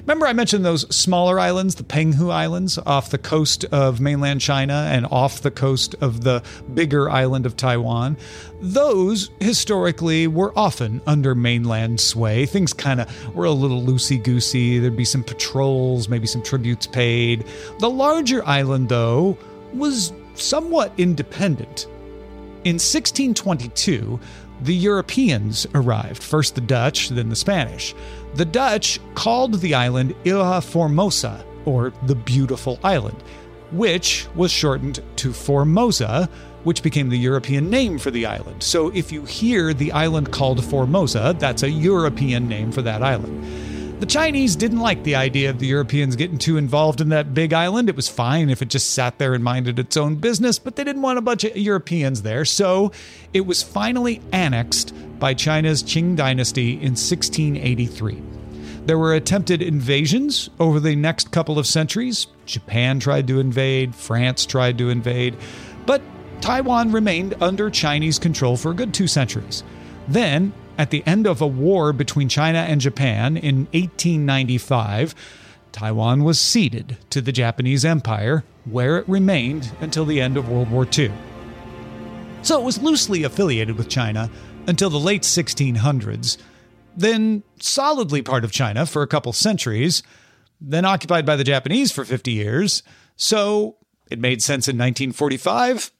Remember, 0.00 0.26
I 0.26 0.32
mentioned 0.32 0.64
those 0.64 0.82
smaller 0.94 1.38
islands, 1.38 1.76
the 1.76 1.84
Penghu 1.84 2.30
Islands, 2.30 2.78
off 2.78 3.10
the 3.10 3.18
coast 3.18 3.64
of 3.66 4.00
mainland 4.00 4.40
China 4.40 4.88
and 4.90 5.06
off 5.06 5.42
the 5.42 5.50
coast 5.50 5.94
of 6.00 6.22
the 6.22 6.42
bigger 6.74 7.10
island 7.10 7.46
of 7.46 7.56
Taiwan? 7.56 8.16
Those 8.60 9.30
historically 9.40 10.26
were 10.26 10.52
often 10.56 11.00
under 11.06 11.34
mainland 11.34 12.00
sway. 12.00 12.46
Things 12.46 12.72
kind 12.72 13.00
of 13.00 13.34
were 13.34 13.44
a 13.44 13.52
little 13.52 13.82
loosey 13.82 14.22
goosey. 14.22 14.78
There'd 14.78 14.96
be 14.96 15.04
some 15.04 15.24
patrols, 15.24 16.08
maybe 16.08 16.26
some 16.26 16.42
tributes 16.42 16.86
paid. 16.86 17.44
The 17.78 17.90
larger 17.90 18.46
island, 18.46 18.88
though, 18.88 19.36
was 19.72 20.12
somewhat 20.34 20.92
independent. 20.98 21.86
In 22.64 22.74
1622, 22.74 24.20
the 24.62 24.74
Europeans 24.74 25.66
arrived, 25.74 26.22
first 26.22 26.54
the 26.54 26.60
Dutch, 26.60 27.08
then 27.08 27.28
the 27.28 27.36
Spanish. 27.36 27.94
The 28.34 28.44
Dutch 28.46 28.98
called 29.14 29.60
the 29.60 29.74
island 29.74 30.14
Ilha 30.24 30.62
Formosa, 30.62 31.44
or 31.66 31.92
the 32.06 32.14
Beautiful 32.14 32.78
Island, 32.82 33.22
which 33.72 34.26
was 34.34 34.50
shortened 34.50 35.00
to 35.16 35.32
Formosa, 35.32 36.28
which 36.64 36.82
became 36.82 37.10
the 37.10 37.18
European 37.18 37.68
name 37.68 37.98
for 37.98 38.10
the 38.10 38.24
island. 38.24 38.62
So 38.62 38.88
if 38.94 39.12
you 39.12 39.24
hear 39.24 39.74
the 39.74 39.92
island 39.92 40.32
called 40.32 40.64
Formosa, 40.64 41.36
that's 41.38 41.62
a 41.62 41.70
European 41.70 42.48
name 42.48 42.72
for 42.72 42.80
that 42.82 43.02
island. 43.02 43.44
The 44.02 44.06
Chinese 44.06 44.56
didn't 44.56 44.80
like 44.80 45.04
the 45.04 45.14
idea 45.14 45.48
of 45.48 45.60
the 45.60 45.68
Europeans 45.68 46.16
getting 46.16 46.36
too 46.36 46.56
involved 46.56 47.00
in 47.00 47.10
that 47.10 47.34
big 47.34 47.52
island. 47.52 47.88
It 47.88 47.94
was 47.94 48.08
fine 48.08 48.50
if 48.50 48.60
it 48.60 48.66
just 48.66 48.90
sat 48.94 49.18
there 49.18 49.32
and 49.32 49.44
minded 49.44 49.78
its 49.78 49.96
own 49.96 50.16
business, 50.16 50.58
but 50.58 50.74
they 50.74 50.82
didn't 50.82 51.02
want 51.02 51.20
a 51.20 51.22
bunch 51.22 51.44
of 51.44 51.56
Europeans 51.56 52.22
there. 52.22 52.44
So 52.44 52.90
it 53.32 53.42
was 53.42 53.62
finally 53.62 54.20
annexed 54.32 54.92
by 55.20 55.34
China's 55.34 55.84
Qing 55.84 56.16
dynasty 56.16 56.72
in 56.72 56.96
1683. 56.96 58.20
There 58.86 58.98
were 58.98 59.14
attempted 59.14 59.62
invasions 59.62 60.50
over 60.58 60.80
the 60.80 60.96
next 60.96 61.30
couple 61.30 61.56
of 61.56 61.68
centuries. 61.68 62.26
Japan 62.44 62.98
tried 62.98 63.28
to 63.28 63.38
invade, 63.38 63.94
France 63.94 64.46
tried 64.46 64.78
to 64.78 64.90
invade, 64.90 65.36
but 65.86 66.02
Taiwan 66.40 66.90
remained 66.90 67.40
under 67.40 67.70
Chinese 67.70 68.18
control 68.18 68.56
for 68.56 68.72
a 68.72 68.74
good 68.74 68.92
two 68.92 69.06
centuries. 69.06 69.62
Then, 70.08 70.52
at 70.78 70.90
the 70.90 71.02
end 71.06 71.26
of 71.26 71.40
a 71.40 71.46
war 71.46 71.92
between 71.92 72.28
China 72.28 72.58
and 72.58 72.80
Japan 72.80 73.36
in 73.36 73.66
1895, 73.72 75.14
Taiwan 75.72 76.24
was 76.24 76.38
ceded 76.38 76.98
to 77.10 77.20
the 77.20 77.32
Japanese 77.32 77.84
Empire, 77.84 78.44
where 78.64 78.98
it 78.98 79.08
remained 79.08 79.72
until 79.80 80.04
the 80.04 80.20
end 80.20 80.36
of 80.36 80.48
World 80.48 80.70
War 80.70 80.86
II. 80.96 81.12
So 82.42 82.60
it 82.60 82.64
was 82.64 82.82
loosely 82.82 83.22
affiliated 83.22 83.76
with 83.76 83.88
China 83.88 84.30
until 84.66 84.90
the 84.90 84.98
late 84.98 85.22
1600s, 85.22 86.36
then 86.96 87.42
solidly 87.60 88.22
part 88.22 88.44
of 88.44 88.52
China 88.52 88.86
for 88.86 89.02
a 89.02 89.06
couple 89.06 89.32
centuries, 89.32 90.02
then 90.60 90.84
occupied 90.84 91.26
by 91.26 91.36
the 91.36 91.44
Japanese 91.44 91.90
for 91.90 92.04
50 92.04 92.32
years. 92.32 92.82
So 93.16 93.76
it 94.10 94.18
made 94.18 94.42
sense 94.42 94.68
in 94.68 94.76
1945 94.76 95.90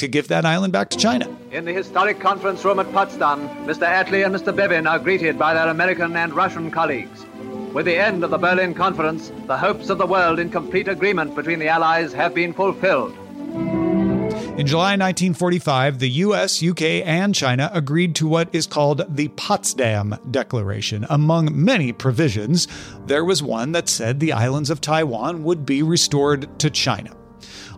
to 0.00 0.08
give 0.08 0.28
that 0.28 0.44
island 0.44 0.72
back 0.72 0.90
to 0.90 0.98
China. 0.98 1.28
In 1.52 1.64
the 1.64 1.72
historic 1.72 2.20
conference 2.20 2.64
room 2.64 2.80
at 2.80 2.90
Potsdam, 2.92 3.48
Mr. 3.66 3.86
Attlee 3.86 4.24
and 4.24 4.34
Mr. 4.34 4.54
Bevin 4.54 4.88
are 4.88 4.98
greeted 4.98 5.38
by 5.38 5.54
their 5.54 5.68
American 5.68 6.16
and 6.16 6.32
Russian 6.34 6.70
colleagues. 6.70 7.24
With 7.72 7.86
the 7.86 7.96
end 7.96 8.24
of 8.24 8.30
the 8.30 8.38
Berlin 8.38 8.74
Conference, 8.74 9.30
the 9.46 9.56
hopes 9.56 9.90
of 9.90 9.98
the 9.98 10.06
world 10.06 10.40
in 10.40 10.50
complete 10.50 10.88
agreement 10.88 11.36
between 11.36 11.60
the 11.60 11.68
Allies 11.68 12.12
have 12.12 12.34
been 12.34 12.52
fulfilled. 12.52 13.14
In 14.58 14.66
July 14.66 14.96
1945, 14.96 16.00
the 16.00 16.10
US, 16.24 16.62
UK, 16.62 16.82
and 16.82 17.34
China 17.34 17.70
agreed 17.72 18.14
to 18.16 18.26
what 18.26 18.48
is 18.52 18.66
called 18.66 19.04
the 19.08 19.28
Potsdam 19.28 20.16
Declaration. 20.30 21.06
Among 21.08 21.64
many 21.64 21.92
provisions, 21.92 22.68
there 23.06 23.24
was 23.24 23.42
one 23.42 23.72
that 23.72 23.88
said 23.88 24.18
the 24.18 24.32
islands 24.32 24.68
of 24.68 24.80
Taiwan 24.80 25.44
would 25.44 25.64
be 25.64 25.82
restored 25.82 26.58
to 26.58 26.68
China. 26.68 27.16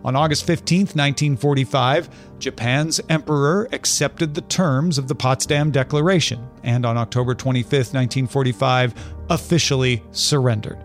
On 0.03 0.17
August 0.17 0.45
15, 0.45 0.79
1945, 0.79 2.09
Japan's 2.37 2.99
emperor 3.07 3.69
accepted 3.71 4.33
the 4.33 4.41
terms 4.41 4.97
of 4.97 5.07
the 5.07 5.15
Potsdam 5.15 5.71
Declaration, 5.71 6.45
and 6.63 6.85
on 6.85 6.97
October 6.97 7.33
25, 7.33 7.71
1945, 7.71 8.93
officially 9.29 10.03
surrendered. 10.11 10.77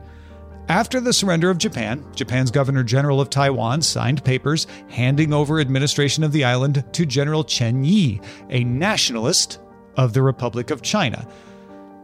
After 0.69 1.01
the 1.01 1.13
surrender 1.13 1.51
of 1.51 1.59
Japan, 1.59 2.05
Japan's 2.15 2.53
Governor 2.53 2.85
General 2.85 3.21
of 3.21 3.29
Taiwan 3.29 3.83
signed 3.83 4.23
papers 4.23 4.69
handing 4.89 5.33
over 5.33 5.59
administration 5.59 6.23
of 6.23 6.31
the 6.31 6.45
island 6.45 6.85
to 6.93 7.05
General 7.05 7.43
Chen 7.43 7.83
Yi, 7.85 8.21
a 8.51 8.63
nationalist 8.65 9.61
of 9.97 10.13
the 10.13 10.23
Republic 10.23 10.71
of 10.71 10.83
China. 10.83 11.27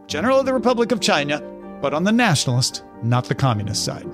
General 0.07 0.41
of 0.41 0.45
the 0.45 0.53
Republic 0.53 0.91
of 0.91 0.99
China, 0.99 1.39
but 1.81 1.93
on 1.93 2.03
the 2.03 2.11
nationalist, 2.11 2.83
not 3.03 3.25
the 3.25 3.35
communist 3.35 3.85
side. 3.85 4.07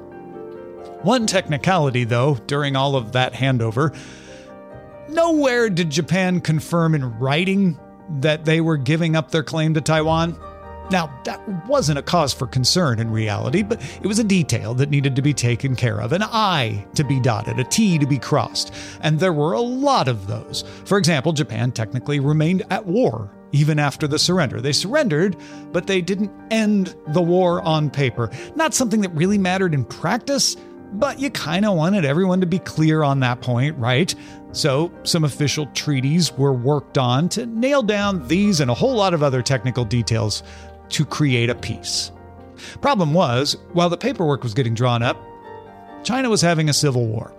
One 1.03 1.25
technicality, 1.27 2.03
though, 2.03 2.36
during 2.48 2.75
all 2.75 2.96
of 2.96 3.13
that 3.13 3.34
handover 3.34 3.96
nowhere 5.12 5.70
did 5.70 5.89
Japan 5.89 6.41
confirm 6.41 6.96
in 6.96 7.20
writing 7.20 7.79
that 8.20 8.46
they 8.46 8.62
were 8.62 8.77
giving 8.77 9.15
up 9.15 9.31
their 9.31 9.43
claim 9.43 9.74
to 9.74 9.81
Taiwan. 9.81 10.38
Now, 10.89 11.13
that 11.24 11.67
wasn't 11.67 12.00
a 12.00 12.03
cause 12.03 12.34
for 12.34 12.48
concern 12.48 13.00
in 13.00 13.12
reality, 13.12 13.63
but 13.63 13.81
it 14.01 14.08
was 14.08 14.20
a 14.20 14.25
detail 14.25 14.74
that 14.74 14.89
needed 14.89 15.15
to 15.15 15.22
be 15.22 15.34
taken 15.34 15.75
care 15.75 16.01
of 16.01 16.12
an 16.12 16.22
I 16.24 16.86
to 16.96 17.05
be 17.05 17.20
dotted, 17.22 17.60
a 17.60 17.63
T 17.63 17.98
to 17.98 18.05
be 18.05 18.17
crossed. 18.17 18.74
And 19.00 19.20
there 19.20 19.31
were 19.31 19.53
a 19.53 19.62
lot 19.62 20.10
of 20.10 20.27
those. 20.27 20.65
For 20.84 20.98
example, 20.98 21.31
Japan 21.31 21.72
technically 21.72 22.20
remained 22.20 22.63
at 22.70 22.86
war 22.86 23.31
even 23.53 23.79
after 23.79 24.08
the 24.08 24.20
surrender. 24.20 24.62
They 24.62 24.72
surrendered, 24.72 25.36
but 25.72 25.88
they 25.88 26.01
didn't 26.01 26.31
end 26.51 26.96
the 27.10 27.22
war 27.22 27.62
on 27.62 27.89
paper. 27.89 28.29
Not 28.55 28.74
something 28.74 29.01
that 29.01 29.13
really 29.13 29.38
mattered 29.38 29.74
in 29.74 29.84
practice, 29.86 30.55
but 30.93 31.19
you 31.19 31.29
kind 31.29 31.65
of 31.65 31.75
wanted 31.75 32.05
everyone 32.05 32.41
to 32.41 32.48
be 32.48 32.60
clear 32.60 33.03
on 33.03 33.19
that 33.21 33.41
point, 33.41 33.77
right? 33.77 34.13
So, 34.51 34.91
some 35.03 35.24
official 35.24 35.67
treaties 35.67 36.33
were 36.33 36.53
worked 36.53 36.98
on 36.98 37.29
to 37.29 37.45
nail 37.45 37.81
down 37.81 38.27
these 38.27 38.60
and 38.60 38.69
a 38.69 38.74
whole 38.74 38.95
lot 38.95 39.13
of 39.13 39.24
other 39.24 39.41
technical 39.41 39.86
details 39.86 40.43
to 40.89 41.05
create 41.05 41.50
a 41.50 41.55
peace. 41.55 42.12
Problem 42.81 43.13
was, 43.13 43.55
while 43.74 43.89
the 43.89 43.98
paperwork 43.98 44.43
was 44.43 44.53
getting 44.53 44.74
drawn 44.74 45.01
up, 45.01 45.17
China 46.03 46.29
was 46.29 46.41
having 46.41 46.69
a 46.69 46.74
civil 46.74 47.07
war. 47.07 47.33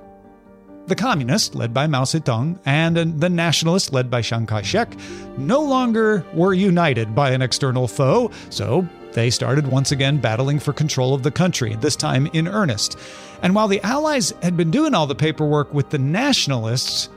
The 0.86 0.96
communists, 0.96 1.54
led 1.54 1.72
by 1.72 1.86
Mao 1.86 2.02
Zedong, 2.04 2.58
and 2.64 2.98
uh, 2.98 3.04
the 3.06 3.28
nationalists, 3.28 3.92
led 3.92 4.10
by 4.10 4.22
Chiang 4.22 4.46
Kai 4.46 4.62
shek, 4.62 4.96
no 5.38 5.60
longer 5.60 6.26
were 6.34 6.54
united 6.54 7.14
by 7.14 7.30
an 7.30 7.42
external 7.42 7.86
foe, 7.86 8.30
so 8.50 8.88
they 9.12 9.30
started 9.30 9.66
once 9.66 9.92
again 9.92 10.18
battling 10.18 10.58
for 10.58 10.72
control 10.72 11.14
of 11.14 11.22
the 11.22 11.30
country, 11.30 11.76
this 11.76 11.96
time 11.96 12.26
in 12.32 12.48
earnest. 12.48 12.98
And 13.42 13.54
while 13.54 13.68
the 13.68 13.80
Allies 13.82 14.32
had 14.42 14.56
been 14.56 14.70
doing 14.70 14.94
all 14.94 15.06
the 15.06 15.14
paperwork 15.14 15.72
with 15.72 15.90
the 15.90 15.98
nationalists, 15.98 17.08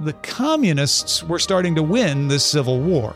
the 0.00 0.12
communists 0.12 1.22
were 1.24 1.38
starting 1.38 1.74
to 1.74 1.82
win 1.82 2.28
this 2.28 2.44
civil 2.44 2.80
war. 2.80 3.14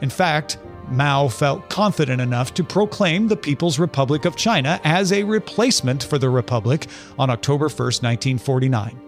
In 0.00 0.10
fact, 0.10 0.58
Mao 0.88 1.28
felt 1.28 1.70
confident 1.70 2.20
enough 2.20 2.52
to 2.54 2.64
proclaim 2.64 3.28
the 3.28 3.36
People's 3.36 3.78
Republic 3.78 4.24
of 4.24 4.36
China 4.36 4.80
as 4.84 5.12
a 5.12 5.22
replacement 5.22 6.02
for 6.02 6.18
the 6.18 6.28
Republic 6.28 6.86
on 7.18 7.30
October 7.30 7.68
1, 7.68 7.76
1949. 7.76 9.00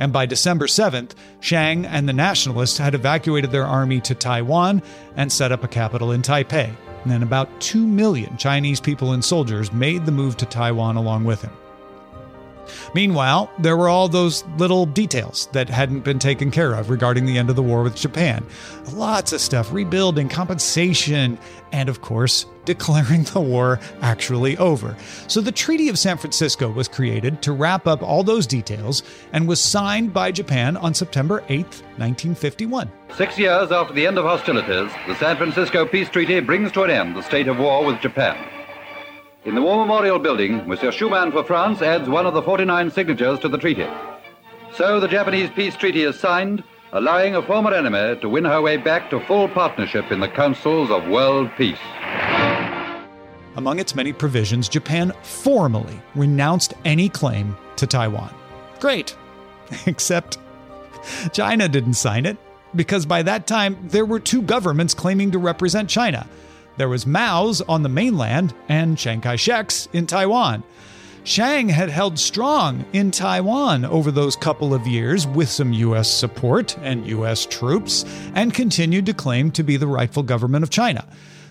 And 0.00 0.12
by 0.12 0.26
December 0.26 0.66
7th, 0.66 1.12
Chiang 1.40 1.84
and 1.86 2.08
the 2.08 2.12
nationalists 2.12 2.78
had 2.78 2.94
evacuated 2.94 3.50
their 3.50 3.66
army 3.66 4.00
to 4.02 4.14
Taiwan 4.14 4.82
and 5.16 5.30
set 5.30 5.52
up 5.52 5.64
a 5.64 5.68
capital 5.68 6.12
in 6.12 6.22
Taipei. 6.22 6.74
And 7.10 7.22
about 7.22 7.48
2 7.60 7.86
million 7.86 8.36
Chinese 8.36 8.80
people 8.80 9.12
and 9.12 9.24
soldiers 9.24 9.72
made 9.72 10.06
the 10.06 10.12
move 10.12 10.36
to 10.36 10.46
Taiwan 10.46 10.96
along 10.96 11.24
with 11.24 11.42
him. 11.42 11.52
Meanwhile, 12.94 13.50
there 13.58 13.76
were 13.76 13.88
all 13.88 14.08
those 14.08 14.44
little 14.56 14.86
details 14.86 15.48
that 15.52 15.68
hadn't 15.68 16.00
been 16.00 16.18
taken 16.18 16.50
care 16.50 16.74
of 16.74 16.90
regarding 16.90 17.26
the 17.26 17.38
end 17.38 17.50
of 17.50 17.56
the 17.56 17.62
war 17.62 17.82
with 17.82 17.96
Japan. 17.96 18.44
Lots 18.92 19.32
of 19.32 19.40
stuff 19.40 19.72
rebuilding, 19.72 20.28
compensation, 20.28 21.38
and 21.72 21.88
of 21.88 22.00
course, 22.00 22.46
declaring 22.64 23.24
the 23.24 23.40
war 23.40 23.80
actually 24.02 24.56
over. 24.58 24.96
So 25.26 25.40
the 25.40 25.52
Treaty 25.52 25.88
of 25.88 25.98
San 25.98 26.18
Francisco 26.18 26.70
was 26.70 26.86
created 26.86 27.40
to 27.42 27.52
wrap 27.52 27.86
up 27.86 28.02
all 28.02 28.22
those 28.22 28.46
details 28.46 29.02
and 29.32 29.48
was 29.48 29.60
signed 29.60 30.12
by 30.12 30.30
Japan 30.30 30.76
on 30.76 30.92
September 30.92 31.42
8, 31.48 31.64
1951. 31.96 32.90
Six 33.16 33.38
years 33.38 33.72
after 33.72 33.94
the 33.94 34.06
end 34.06 34.18
of 34.18 34.24
hostilities, 34.24 34.92
the 35.06 35.14
San 35.14 35.36
Francisco 35.36 35.86
Peace 35.86 36.08
Treaty 36.10 36.40
brings 36.40 36.70
to 36.72 36.82
an 36.82 36.90
end 36.90 37.16
the 37.16 37.22
state 37.22 37.48
of 37.48 37.58
war 37.58 37.84
with 37.84 38.00
Japan. 38.00 38.36
In 39.48 39.54
the 39.54 39.62
War 39.62 39.78
Memorial 39.78 40.18
Building, 40.18 40.68
Monsieur 40.68 40.90
Schuman 40.90 41.32
for 41.32 41.42
France 41.42 41.80
adds 41.80 42.06
one 42.06 42.26
of 42.26 42.34
the 42.34 42.42
49 42.42 42.90
signatures 42.90 43.38
to 43.38 43.48
the 43.48 43.56
treaty. 43.56 43.86
So 44.74 45.00
the 45.00 45.08
Japanese 45.08 45.48
peace 45.48 45.74
treaty 45.74 46.02
is 46.02 46.20
signed, 46.20 46.62
allowing 46.92 47.34
a 47.34 47.40
former 47.40 47.72
enemy 47.72 48.20
to 48.20 48.28
win 48.28 48.44
her 48.44 48.60
way 48.60 48.76
back 48.76 49.08
to 49.08 49.24
full 49.24 49.48
partnership 49.48 50.12
in 50.12 50.20
the 50.20 50.28
councils 50.28 50.90
of 50.90 51.08
world 51.08 51.50
peace. 51.56 51.78
Among 53.56 53.78
its 53.78 53.94
many 53.94 54.12
provisions, 54.12 54.68
Japan 54.68 55.14
formally 55.22 55.98
renounced 56.14 56.74
any 56.84 57.08
claim 57.08 57.56
to 57.76 57.86
Taiwan. 57.86 58.34
Great. 58.80 59.16
Except 59.86 60.36
China 61.32 61.70
didn't 61.70 61.94
sign 61.94 62.26
it, 62.26 62.36
because 62.74 63.06
by 63.06 63.22
that 63.22 63.46
time 63.46 63.78
there 63.84 64.04
were 64.04 64.20
two 64.20 64.42
governments 64.42 64.92
claiming 64.92 65.30
to 65.30 65.38
represent 65.38 65.88
China. 65.88 66.28
There 66.78 66.88
was 66.88 67.06
Mao's 67.06 67.60
on 67.62 67.82
the 67.82 67.88
mainland 67.88 68.54
and 68.68 68.96
Chiang 68.96 69.20
Kai 69.20 69.34
shek's 69.34 69.88
in 69.92 70.06
Taiwan. 70.06 70.62
Chiang 71.24 71.68
had 71.68 71.90
held 71.90 72.20
strong 72.20 72.84
in 72.92 73.10
Taiwan 73.10 73.84
over 73.84 74.12
those 74.12 74.36
couple 74.36 74.72
of 74.72 74.86
years 74.86 75.26
with 75.26 75.48
some 75.48 75.72
U.S. 75.72 76.10
support 76.10 76.78
and 76.78 77.04
U.S. 77.08 77.44
troops, 77.44 78.04
and 78.34 78.54
continued 78.54 79.06
to 79.06 79.12
claim 79.12 79.50
to 79.50 79.64
be 79.64 79.76
the 79.76 79.88
rightful 79.88 80.22
government 80.22 80.62
of 80.62 80.70
China. 80.70 81.04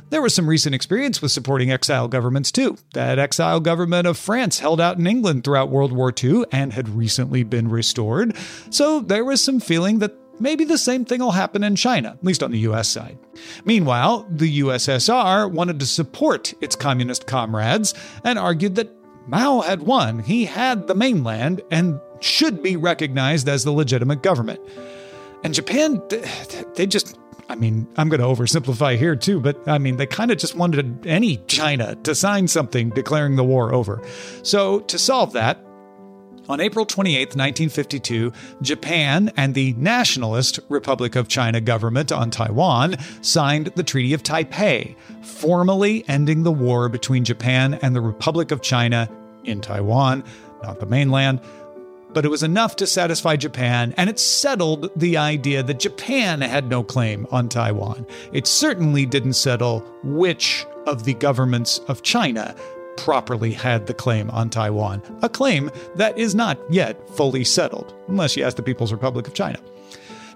There 0.10 0.22
was 0.22 0.34
some 0.34 0.48
recent 0.48 0.74
experience 0.74 1.22
with 1.22 1.34
supporting 1.34 1.70
exile 1.70 2.08
governments 2.08 2.50
too. 2.50 2.78
That 2.94 3.20
exile 3.20 3.60
government 3.60 4.08
of 4.08 4.18
France 4.18 4.60
held 4.60 4.80
out 4.80 4.98
in 4.98 5.06
England 5.06 5.44
throughout 5.44 5.70
World 5.70 5.92
War 5.92 6.14
II 6.24 6.46
and 6.54 6.72
had 6.72 6.88
recently 6.88 7.44
been 7.44 7.68
restored. 7.68 8.34
So 8.70 9.02
there 9.02 9.26
was 9.26 9.44
some 9.44 9.60
feeling 9.60 10.00
that 10.00 10.16
Maybe 10.39 10.65
the 10.65 10.77
same 10.77 11.06
thing 11.06 11.20
will 11.20 11.32
happen 11.32 11.63
in 11.63 11.75
China, 11.75 12.10
at 12.10 12.24
least 12.24 12.44
on 12.44 12.51
the 12.51 12.60
US 12.60 12.88
side. 12.88 13.17
Meanwhile, 13.65 14.27
the 14.29 14.60
USSR 14.60 15.51
wanted 15.51 15.79
to 15.79 15.86
support 15.86 16.53
its 16.62 16.75
communist 16.75 17.27
comrades 17.27 17.94
and 18.24 18.38
argued 18.38 18.75
that 18.75 18.94
Mao 19.27 19.62
had 19.62 19.84
won. 19.84 20.20
He 20.20 20.46
had 20.46 20.88
the 20.88 20.96
mainland 20.96 21.62
and 21.72 22.00
should 22.20 22.63
be 22.63 22.75
recognized 22.75 23.50
as 23.50 23.63
the 23.63 23.72
legitimate 23.72 24.24
government. 24.24 24.60
And 25.44 25.53
Japan, 25.53 26.01
they 26.75 26.88
just, 26.88 27.17
I 27.50 27.56
mean, 27.56 27.88
I'm 27.98 28.10
going 28.10 28.22
to 28.22 28.25
oversimplify 28.25 28.98
here 28.98 29.15
too, 29.15 29.39
but 29.39 29.67
I 29.67 29.77
mean, 29.77 29.98
they 29.98 30.06
kind 30.06 30.32
of 30.32 30.38
just 30.38 30.56
wanted 30.56 31.06
any 31.06 31.38
China 31.48 31.96
to 32.03 32.15
sign 32.15 32.48
something 32.48 32.89
declaring 32.89 33.36
the 33.36 33.44
war 33.44 33.74
over. 33.74 34.01
So 34.44 34.79
to 34.82 34.98
solve 34.98 35.34
that, 35.34 35.63
on 36.50 36.62
April 36.62 36.86
28, 36.86 37.30
1952, 37.30 38.32
Japan 38.62 39.32
and 39.36 39.54
the 39.54 39.74
Nationalist 39.74 40.60
Republic 40.70 41.16
of 41.16 41.28
China 41.28 41.60
government 41.60 42.12
on 42.12 42.32
Taiwan 42.32 42.96
signed 43.22 43.68
the 43.76 43.84
Treaty 43.84 44.14
of 44.14 44.24
Taipei, 44.24 44.96
formally 45.22 46.04
ending 46.08 46.44
the 46.44 46.52
war 46.52 46.90
between 46.90 47.24
Japan 47.24 47.76
and 47.76 47.96
the 47.96 48.02
Republic 48.02 48.52
of 48.52 48.62
China 48.62 49.10
in 49.44 49.62
Taiwan, 49.62 50.24
not 50.64 50.80
the 50.80 50.86
mainland. 50.86 51.42
But 52.14 52.26
it 52.26 52.30
was 52.30 52.44
enough 52.44 52.78
to 52.78 52.88
satisfy 52.88 53.36
Japan, 53.36 53.94
and 53.98 54.10
it 54.10 54.18
settled 54.18 54.90
the 54.96 55.18
idea 55.18 55.62
that 55.62 55.80
Japan 55.80 56.42
had 56.42 56.70
no 56.70 56.82
claim 56.82 57.28
on 57.32 57.50
Taiwan. 57.50 58.08
It 58.32 58.48
certainly 58.48 59.06
didn't 59.06 59.34
settle 59.34 59.82
which 60.04 60.66
of 60.86 61.04
the 61.04 61.14
governments 61.16 61.80
of 61.90 62.02
China 62.02 62.56
properly 62.98 63.54
had 63.54 63.88
the 63.88 63.94
claim 63.94 64.30
on 64.32 64.50
Taiwan, 64.50 65.02
a 65.22 65.30
claim 65.30 65.72
that 65.96 66.18
is 66.18 66.36
not 66.36 66.60
yet 66.70 67.10
fully 67.12 67.44
settled, 67.44 67.94
unless 68.08 68.36
you 68.36 68.44
ask 68.44 68.58
the 68.58 68.64
People's 68.64 68.92
Republic 68.92 69.28
of 69.28 69.34
China. 69.34 69.60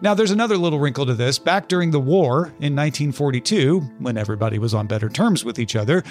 Now, 0.04 0.16
there's 0.16 0.32
another 0.32 0.58
little 0.58 0.80
wrinkle 0.80 1.06
to 1.06 1.14
this. 1.14 1.38
Back 1.38 1.68
during 1.68 1.92
the 1.92 2.00
war 2.00 2.48
in 2.60 2.76
1942, 2.76 3.82
when 4.00 4.18
everybody 4.18 4.58
was 4.58 4.74
on 4.74 4.88
better 4.88 5.10
terms 5.10 5.46
with 5.46 5.60
each 5.60 5.76
other, 5.76 6.04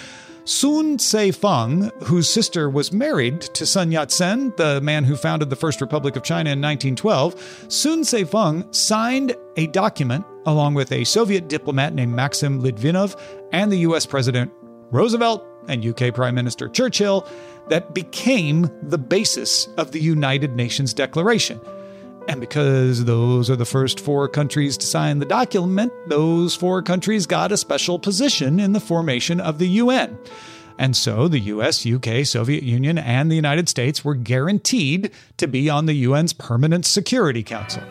Soong 0.44 0.98
Tse-vung, 0.98 1.90
whose 2.04 2.28
sister 2.28 2.70
was 2.70 2.92
married 2.92 3.40
to 3.40 3.66
Sun 3.66 3.90
Yat-sen, 3.90 4.52
the 4.56 4.80
man 4.80 5.02
who 5.02 5.16
founded 5.16 5.50
the 5.50 5.56
First 5.56 5.80
Republic 5.80 6.14
of 6.14 6.22
China 6.22 6.50
in 6.50 6.60
1912, 6.60 7.34
Soong 7.66 8.04
Tse-vung 8.04 8.72
signed 8.72 9.34
a 9.56 9.66
document 9.68 10.24
along 10.46 10.74
with 10.74 10.92
a 10.92 11.04
Soviet 11.04 11.48
diplomat 11.48 11.92
named 11.92 12.14
Maxim 12.14 12.62
Litvinov 12.62 13.20
and 13.52 13.72
the 13.72 13.78
US 13.78 14.06
President 14.06 14.52
Roosevelt 14.92 15.44
and 15.68 15.84
UK 15.84 16.14
Prime 16.14 16.34
Minister 16.34 16.68
Churchill 16.68 17.26
that 17.68 17.94
became 17.94 18.70
the 18.82 18.98
basis 18.98 19.66
of 19.76 19.92
the 19.92 20.00
United 20.00 20.56
Nations 20.56 20.92
Declaration. 20.92 21.60
And 22.28 22.40
because 22.40 23.04
those 23.06 23.50
are 23.50 23.56
the 23.56 23.64
first 23.64 23.98
four 23.98 24.28
countries 24.28 24.76
to 24.76 24.86
sign 24.86 25.18
the 25.18 25.26
document, 25.26 25.92
those 26.06 26.54
four 26.54 26.82
countries 26.82 27.26
got 27.26 27.50
a 27.50 27.56
special 27.56 27.98
position 27.98 28.60
in 28.60 28.72
the 28.72 28.80
formation 28.80 29.40
of 29.40 29.58
the 29.58 29.68
UN. 29.68 30.18
And 30.78 30.96
so 30.96 31.28
the 31.28 31.40
US, 31.40 31.86
UK, 31.86 32.24
Soviet 32.24 32.62
Union, 32.62 32.98
and 32.98 33.30
the 33.30 33.36
United 33.36 33.68
States 33.68 34.04
were 34.04 34.14
guaranteed 34.14 35.10
to 35.36 35.46
be 35.46 35.68
on 35.68 35.86
the 35.86 36.04
UN's 36.04 36.32
Permanent 36.32 36.86
Security 36.86 37.42
Council. 37.42 37.82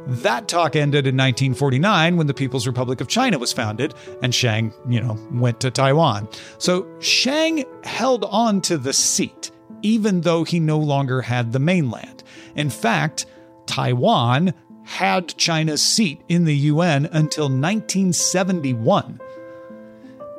that 0.08 0.48
talk 0.48 0.76
ended 0.76 1.06
in 1.06 1.16
1949 1.16 2.18
when 2.18 2.28
the 2.28 2.34
People's 2.34 2.68
Republic 2.68 3.02
of 3.02 3.08
China 3.08 3.38
was 3.38 3.54
founded 3.54 3.94
and 4.22 4.34
Chiang, 4.34 4.74
you 4.88 5.02
know, 5.02 5.18
went 5.32 5.60
to 5.60 5.72
Taiwan. 5.72 6.28
So 6.58 6.88
Chiang 7.00 7.66
held 7.84 8.26
on 8.26 8.62
to 8.62 8.78
the 8.78 8.94
seat, 8.94 9.52
even 9.82 10.22
though 10.22 10.44
he 10.44 10.60
no 10.60 10.80
longer 10.80 11.22
had 11.22 11.52
the 11.52 11.60
mainland. 11.60 12.24
In 12.56 12.70
fact, 12.70 13.26
Taiwan 13.66 14.54
had 14.84 15.28
China's 15.38 15.82
seat 15.82 16.22
in 16.28 16.46
the 16.46 16.56
UN 16.56 17.06
until 17.06 17.46
1971. 17.46 19.20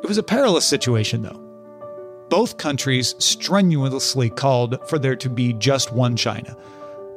It 0.03 0.09
was 0.09 0.19
a 0.19 0.23
perilous 0.23 0.67
situation, 0.67 1.23
though. 1.23 1.50
Both 2.31 2.59
countries 2.59 3.17
strenuously 3.19 4.31
called 4.31 4.79
for 4.89 5.01
there 5.01 5.17
to 5.17 5.29
be 5.29 5.53
just 5.53 5.93
one 5.93 6.17
China. 6.17 6.57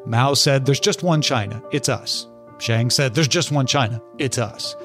Mao 0.08 0.34
said, 0.34 0.66
There's 0.66 0.80
just 0.80 1.04
one 1.04 1.22
China, 1.22 1.62
it's 1.72 1.88
us. 1.88 2.28
Chiang 2.58 2.90
said, 2.90 3.14
There's 3.14 3.28
just 3.28 3.52
one 3.52 3.68
China, 3.68 4.02
it's 4.18 4.40
us. 4.40 4.76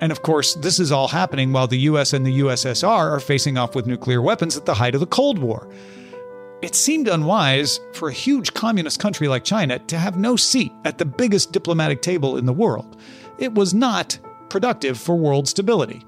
And 0.00 0.10
of 0.10 0.22
course, 0.22 0.54
this 0.56 0.80
is 0.80 0.90
all 0.90 1.06
happening 1.06 1.52
while 1.52 1.68
the 1.68 1.78
US 1.78 2.12
and 2.12 2.26
the 2.26 2.40
USSR 2.40 3.12
are 3.12 3.20
facing 3.20 3.56
off 3.56 3.76
with 3.76 3.86
nuclear 3.86 4.20
weapons 4.20 4.56
at 4.56 4.66
the 4.66 4.74
height 4.74 4.96
of 4.96 5.00
the 5.00 5.06
Cold 5.06 5.38
War. 5.38 5.68
It 6.60 6.74
seemed 6.74 7.06
unwise 7.06 7.78
for 7.92 8.08
a 8.08 8.12
huge 8.12 8.54
communist 8.54 8.98
country 8.98 9.28
like 9.28 9.44
China 9.44 9.78
to 9.78 9.96
have 9.96 10.16
no 10.16 10.34
seat 10.34 10.72
at 10.84 10.98
the 10.98 11.04
biggest 11.04 11.52
diplomatic 11.52 12.02
table 12.02 12.36
in 12.36 12.46
the 12.46 12.52
world. 12.52 12.96
It 13.38 13.54
was 13.54 13.72
not 13.72 14.18
productive 14.48 14.98
for 14.98 15.14
world 15.14 15.46
stability. 15.46 16.04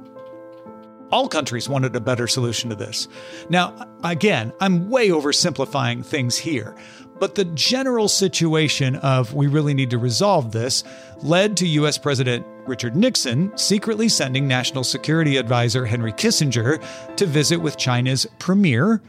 All 1.10 1.28
countries 1.28 1.68
wanted 1.68 1.94
a 1.94 2.00
better 2.00 2.26
solution 2.26 2.70
to 2.70 2.76
this. 2.76 3.08
Now, 3.48 3.74
again, 4.02 4.52
I'm 4.60 4.88
way 4.90 5.08
oversimplifying 5.10 6.04
things 6.04 6.36
here, 6.36 6.74
but 7.20 7.34
the 7.34 7.44
general 7.44 8.08
situation 8.08 8.96
of 8.96 9.34
we 9.34 9.46
really 9.46 9.74
need 9.74 9.90
to 9.90 9.98
resolve 9.98 10.52
this 10.52 10.82
led 11.22 11.56
to 11.58 11.66
US 11.66 11.98
President 11.98 12.46
Richard 12.66 12.96
Nixon 12.96 13.56
secretly 13.56 14.08
sending 14.08 14.48
National 14.48 14.82
Security 14.84 15.36
Advisor 15.36 15.84
Henry 15.86 16.12
Kissinger 16.12 16.82
to 17.16 17.26
visit 17.26 17.58
with 17.58 17.76
China's 17.76 18.26
premier 18.38 19.02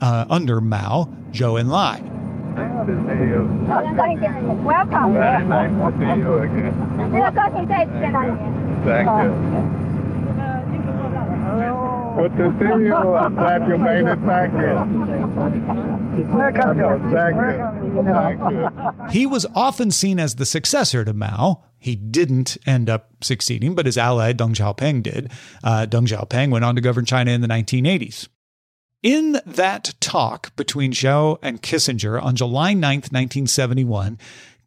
uh, 0.00 0.26
under 0.30 0.60
Mao, 0.60 1.08
Zhou 1.32 1.60
Enlai. 1.60 2.00
Welcome. 4.64 5.12
Very 5.14 5.44
nice 5.44 5.70
to 5.70 5.98
see 5.98 6.20
you 6.20 6.38
again. 6.38 7.12
Thank 8.84 9.08
you. 9.08 9.89
It 12.20 12.36
back 14.26 14.50
you. 18.52 19.10
He 19.10 19.26
was 19.26 19.46
often 19.54 19.90
seen 19.90 20.18
as 20.18 20.34
the 20.34 20.46
successor 20.46 21.04
to 21.04 21.12
Mao. 21.12 21.62
He 21.78 21.96
didn't 21.96 22.58
end 22.66 22.90
up 22.90 23.10
succeeding, 23.22 23.74
but 23.74 23.86
his 23.86 23.96
ally 23.96 24.32
Deng 24.32 24.54
Xiaoping 24.54 25.02
did. 25.02 25.32
Uh, 25.64 25.86
Deng 25.88 26.06
Xiaoping 26.06 26.50
went 26.50 26.64
on 26.64 26.74
to 26.74 26.80
govern 26.80 27.04
China 27.06 27.30
in 27.30 27.40
the 27.40 27.48
1980s. 27.48 28.28
In 29.02 29.40
that 29.46 29.94
talk 30.00 30.54
between 30.56 30.92
Zhou 30.92 31.38
and 31.42 31.62
Kissinger 31.62 32.22
on 32.22 32.36
July 32.36 32.74
9, 32.74 32.82
1971, 32.82 34.18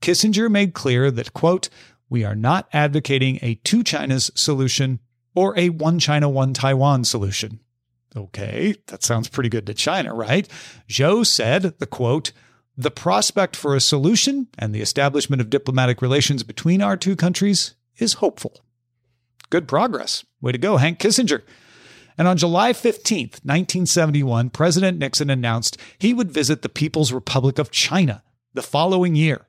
Kissinger 0.02 0.50
made 0.50 0.74
clear 0.74 1.12
that, 1.12 1.34
quote, 1.34 1.70
we 2.10 2.24
are 2.24 2.36
not 2.36 2.68
advocating 2.74 3.38
a 3.42 3.56
two 3.64 3.84
Chinas 3.84 4.36
solution 4.36 5.00
or 5.36 5.58
a 5.58 5.70
one 5.70 6.00
China, 6.00 6.30
one 6.30 6.54
Taiwan 6.54 7.04
solution. 7.04 7.60
Okay, 8.16 8.76
that 8.88 9.04
sounds 9.04 9.28
pretty 9.28 9.50
good 9.50 9.66
to 9.68 9.74
China, 9.74 10.14
right? 10.14 10.48
Zhou 10.88 11.26
said, 11.26 11.80
the 11.80 11.88
quote, 11.88 12.32
the 12.78 12.92
prospect 12.92 13.56
for 13.56 13.76
a 13.76 13.80
solution 13.80 14.48
and 14.58 14.74
the 14.74 14.82
establishment 14.82 15.42
of 15.42 15.50
diplomatic 15.50 16.02
relations 16.02 16.44
between 16.44 16.82
our 16.82 16.98
two 16.98 17.16
countries 17.16 17.76
is 17.98 18.14
hopeful. 18.14 18.62
Good 19.50 19.68
progress. 19.68 20.26
Way 20.42 20.52
to 20.54 20.58
go, 20.58 20.78
Hank 20.78 21.00
Kissinger. 21.00 21.44
And 22.18 22.28
on 22.28 22.38
July 22.38 22.74
15th, 22.74 23.42
1971, 23.44 24.52
President 24.52 25.00
Nixon 25.00 25.30
announced 25.30 25.78
he 25.98 26.14
would 26.14 26.32
visit 26.32 26.62
the 26.62 26.70
People's 26.70 27.12
Republic 27.12 27.58
of 27.58 27.72
China 27.72 28.24
the 28.54 28.62
following 28.62 29.16
year. 29.16 29.48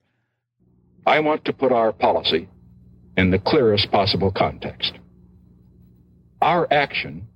I 1.07 1.21
want 1.21 1.45
to 1.45 1.53
put 1.53 1.73
our 1.73 1.93
policy 1.93 2.49
in 3.17 3.31
the 3.31 3.39
clearest 3.39 3.91
possible 3.91 4.31
context. 4.31 4.95
Our 6.45 6.71
action 6.71 7.27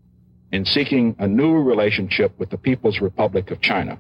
in 0.53 0.67
seeking 0.67 1.17
a 1.19 1.27
new 1.27 1.63
relationship 1.63 2.39
with 2.39 2.51
the 2.51 2.59
People's 2.59 3.01
Republic 3.01 3.51
of 3.51 3.63
China 3.63 3.99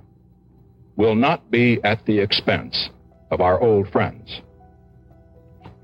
will 0.96 1.14
not 1.14 1.50
be 1.50 1.80
at 1.82 2.04
the 2.04 2.18
expense 2.18 2.90
of 3.30 3.40
our 3.40 3.58
old 3.58 3.90
friends. 3.90 4.42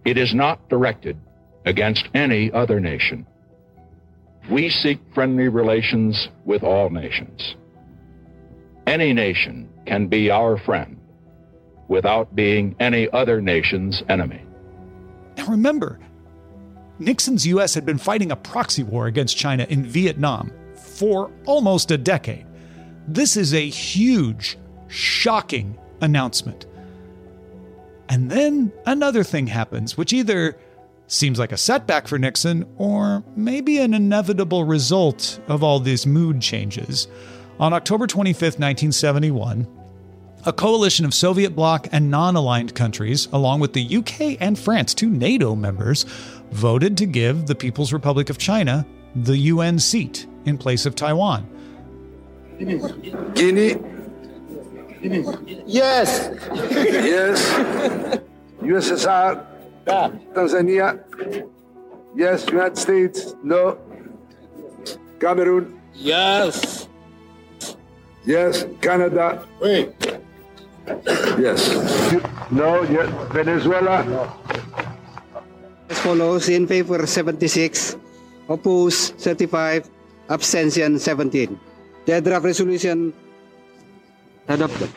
It 0.05 0.19
is 0.19 0.35
not 0.35 0.69
directed 0.69 1.19
against 1.65 2.07
any 2.13 2.53
other 2.53 2.81
nation. 2.81 3.27
We 4.51 4.69
seek 4.69 5.01
friendly 5.15 5.49
relations 5.49 6.29
with 6.45 6.63
all 6.63 6.91
nations. 6.91 7.55
Any 8.87 9.15
nation 9.15 9.71
can 9.87 10.09
be 10.09 10.31
our 10.31 10.59
friend 10.59 11.01
without 11.89 12.37
being 12.37 12.77
any 12.79 13.09
other 13.11 13.41
nation's 13.41 14.03
enemy. 14.11 14.43
Now 15.39 15.47
remember, 15.47 15.99
Nixon's 16.99 17.47
U.S. 17.47 17.75
had 17.75 17.85
been 17.85 17.99
fighting 17.99 18.31
a 18.31 18.37
proxy 18.37 18.83
war 18.83 19.07
against 19.07 19.37
China 19.37 19.67
in 19.69 19.85
Vietnam 19.85 20.53
for 20.75 21.31
almost 21.47 21.91
a 21.91 21.99
decade. 21.99 22.47
This 23.09 23.37
is 23.37 23.53
a 23.53 23.69
huge, 23.69 24.57
shocking 24.89 25.79
announcement. 26.01 26.67
And 28.09 28.31
then 28.31 28.73
another 28.87 29.25
thing 29.25 29.47
happens, 29.47 29.97
which 29.97 30.13
either 30.13 30.57
seems 31.07 31.39
like 31.39 31.53
a 31.53 31.57
setback 31.57 32.09
for 32.09 32.19
Nixon 32.19 32.67
or 32.77 33.25
maybe 33.37 33.79
an 33.79 33.95
inevitable 33.95 34.65
result 34.65 35.41
of 35.49 35.63
all 35.63 35.81
these 35.81 36.07
mood 36.07 36.41
changes. 36.41 37.09
On 37.59 37.73
October 37.73 38.07
25, 38.07 38.41
1971, 38.41 39.67
a 40.47 40.53
coalition 40.53 41.07
of 41.07 41.15
Soviet 41.15 41.57
bloc 41.57 41.89
and 41.93 42.11
non 42.11 42.37
aligned 42.37 42.75
countries, 42.75 43.29
along 43.33 43.61
with 43.61 43.73
the 43.73 43.97
UK 43.97 44.37
and 44.41 44.59
France, 44.59 44.93
two 44.93 45.09
NATO 45.09 45.55
members, 45.55 46.05
voted 46.51 46.97
to 46.99 47.07
give 47.07 47.47
the 47.47 47.55
People's 47.55 47.93
Republic 47.93 48.31
of 48.31 48.39
China 48.39 48.87
the 49.15 49.37
UN 49.37 49.79
seat 49.79 50.27
in 50.45 50.59
place 50.59 50.87
of 50.87 50.95
Taiwan. 50.95 51.49
Guinea. 53.35 53.77
Yes. 55.67 56.31
yes. 56.55 58.21
USSR. 58.63 59.45
Tanzania. 59.87 61.05
Yes. 62.15 62.47
United 62.49 62.79
States. 62.79 63.35
No. 63.43 63.79
Cameroon. 65.21 65.81
Yes. 65.95 66.89
Yes. 68.25 68.65
Canada. 68.81 69.47
Wait. 69.61 69.93
Yes. 71.39 71.69
No. 72.51 72.83
Yes. 72.83 73.09
Venezuela. 73.33 74.33
As 75.95 76.01
follows 76.01 76.49
in 76.49 76.67
favor 76.67 77.07
76, 77.07 77.97
opposed 78.49 79.15
35, 79.15 79.89
abstention 80.29 80.99
17. 80.99 81.61
The 82.07 82.21
draft 82.21 82.45
resolution 82.45 83.15
adopted. 84.49 84.91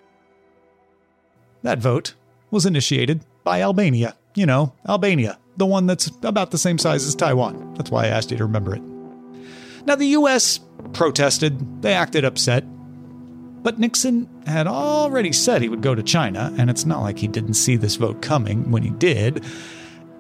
That 1.62 1.78
vote 1.78 2.16
was 2.50 2.66
initiated 2.66 3.24
by 3.44 3.62
Albania. 3.62 4.16
You 4.34 4.48
know, 4.48 4.74
Albania, 4.90 5.38
the 5.56 5.68
one 5.68 5.86
that's 5.86 6.08
about 6.24 6.50
the 6.50 6.58
same 6.58 6.80
size 6.80 7.06
as 7.06 7.14
Taiwan. 7.14 7.76
That's 7.76 7.92
why 7.92 8.06
I 8.06 8.08
asked 8.08 8.32
you 8.32 8.38
to 8.38 8.46
remember 8.46 8.74
it. 8.74 8.82
Now, 9.86 9.94
the 9.94 10.18
U.S. 10.18 10.60
protested, 10.94 11.84
they 11.84 11.94
acted 11.94 12.26
upset. 12.26 12.64
But 13.62 13.78
Nixon 13.78 14.28
had 14.48 14.66
already 14.66 15.32
said 15.32 15.62
he 15.62 15.70
would 15.70 15.84
go 15.84 15.94
to 15.94 16.02
China, 16.02 16.52
and 16.58 16.72
it's 16.72 16.88
not 16.88 17.02
like 17.02 17.20
he 17.20 17.28
didn't 17.28 17.54
see 17.54 17.76
this 17.76 17.98
vote 17.98 18.24
coming 18.24 18.72
when 18.72 18.82
he 18.82 18.90
did. 18.90 19.46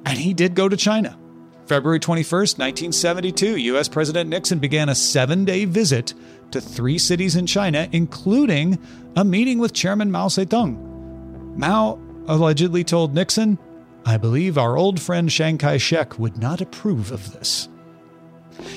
And 0.07 0.17
he 0.17 0.33
did 0.33 0.55
go 0.55 0.69
to 0.69 0.77
China. 0.77 1.19
February 1.65 1.99
21st, 1.99 2.57
1972, 2.57 3.57
US 3.57 3.89
President 3.89 4.29
Nixon 4.29 4.57
began 4.57 4.87
a 4.87 4.95
seven 4.95 5.43
day 5.43 5.65
visit 5.65 6.13
to 6.51 6.61
three 6.61 6.97
cities 6.97 7.35
in 7.35 7.45
China, 7.45 7.89
including 7.91 8.79
a 9.17 9.25
meeting 9.25 9.59
with 9.59 9.73
Chairman 9.73 10.09
Mao 10.09 10.27
Zedong. 10.27 11.57
Mao 11.57 11.99
allegedly 12.29 12.85
told 12.85 13.13
Nixon, 13.13 13.59
I 14.05 14.15
believe 14.15 14.57
our 14.57 14.77
old 14.77 14.97
friend 15.01 15.29
Chiang 15.29 15.57
Kai 15.57 15.75
shek 15.75 16.17
would 16.17 16.37
not 16.37 16.61
approve 16.61 17.11
of 17.11 17.33
this. 17.33 17.67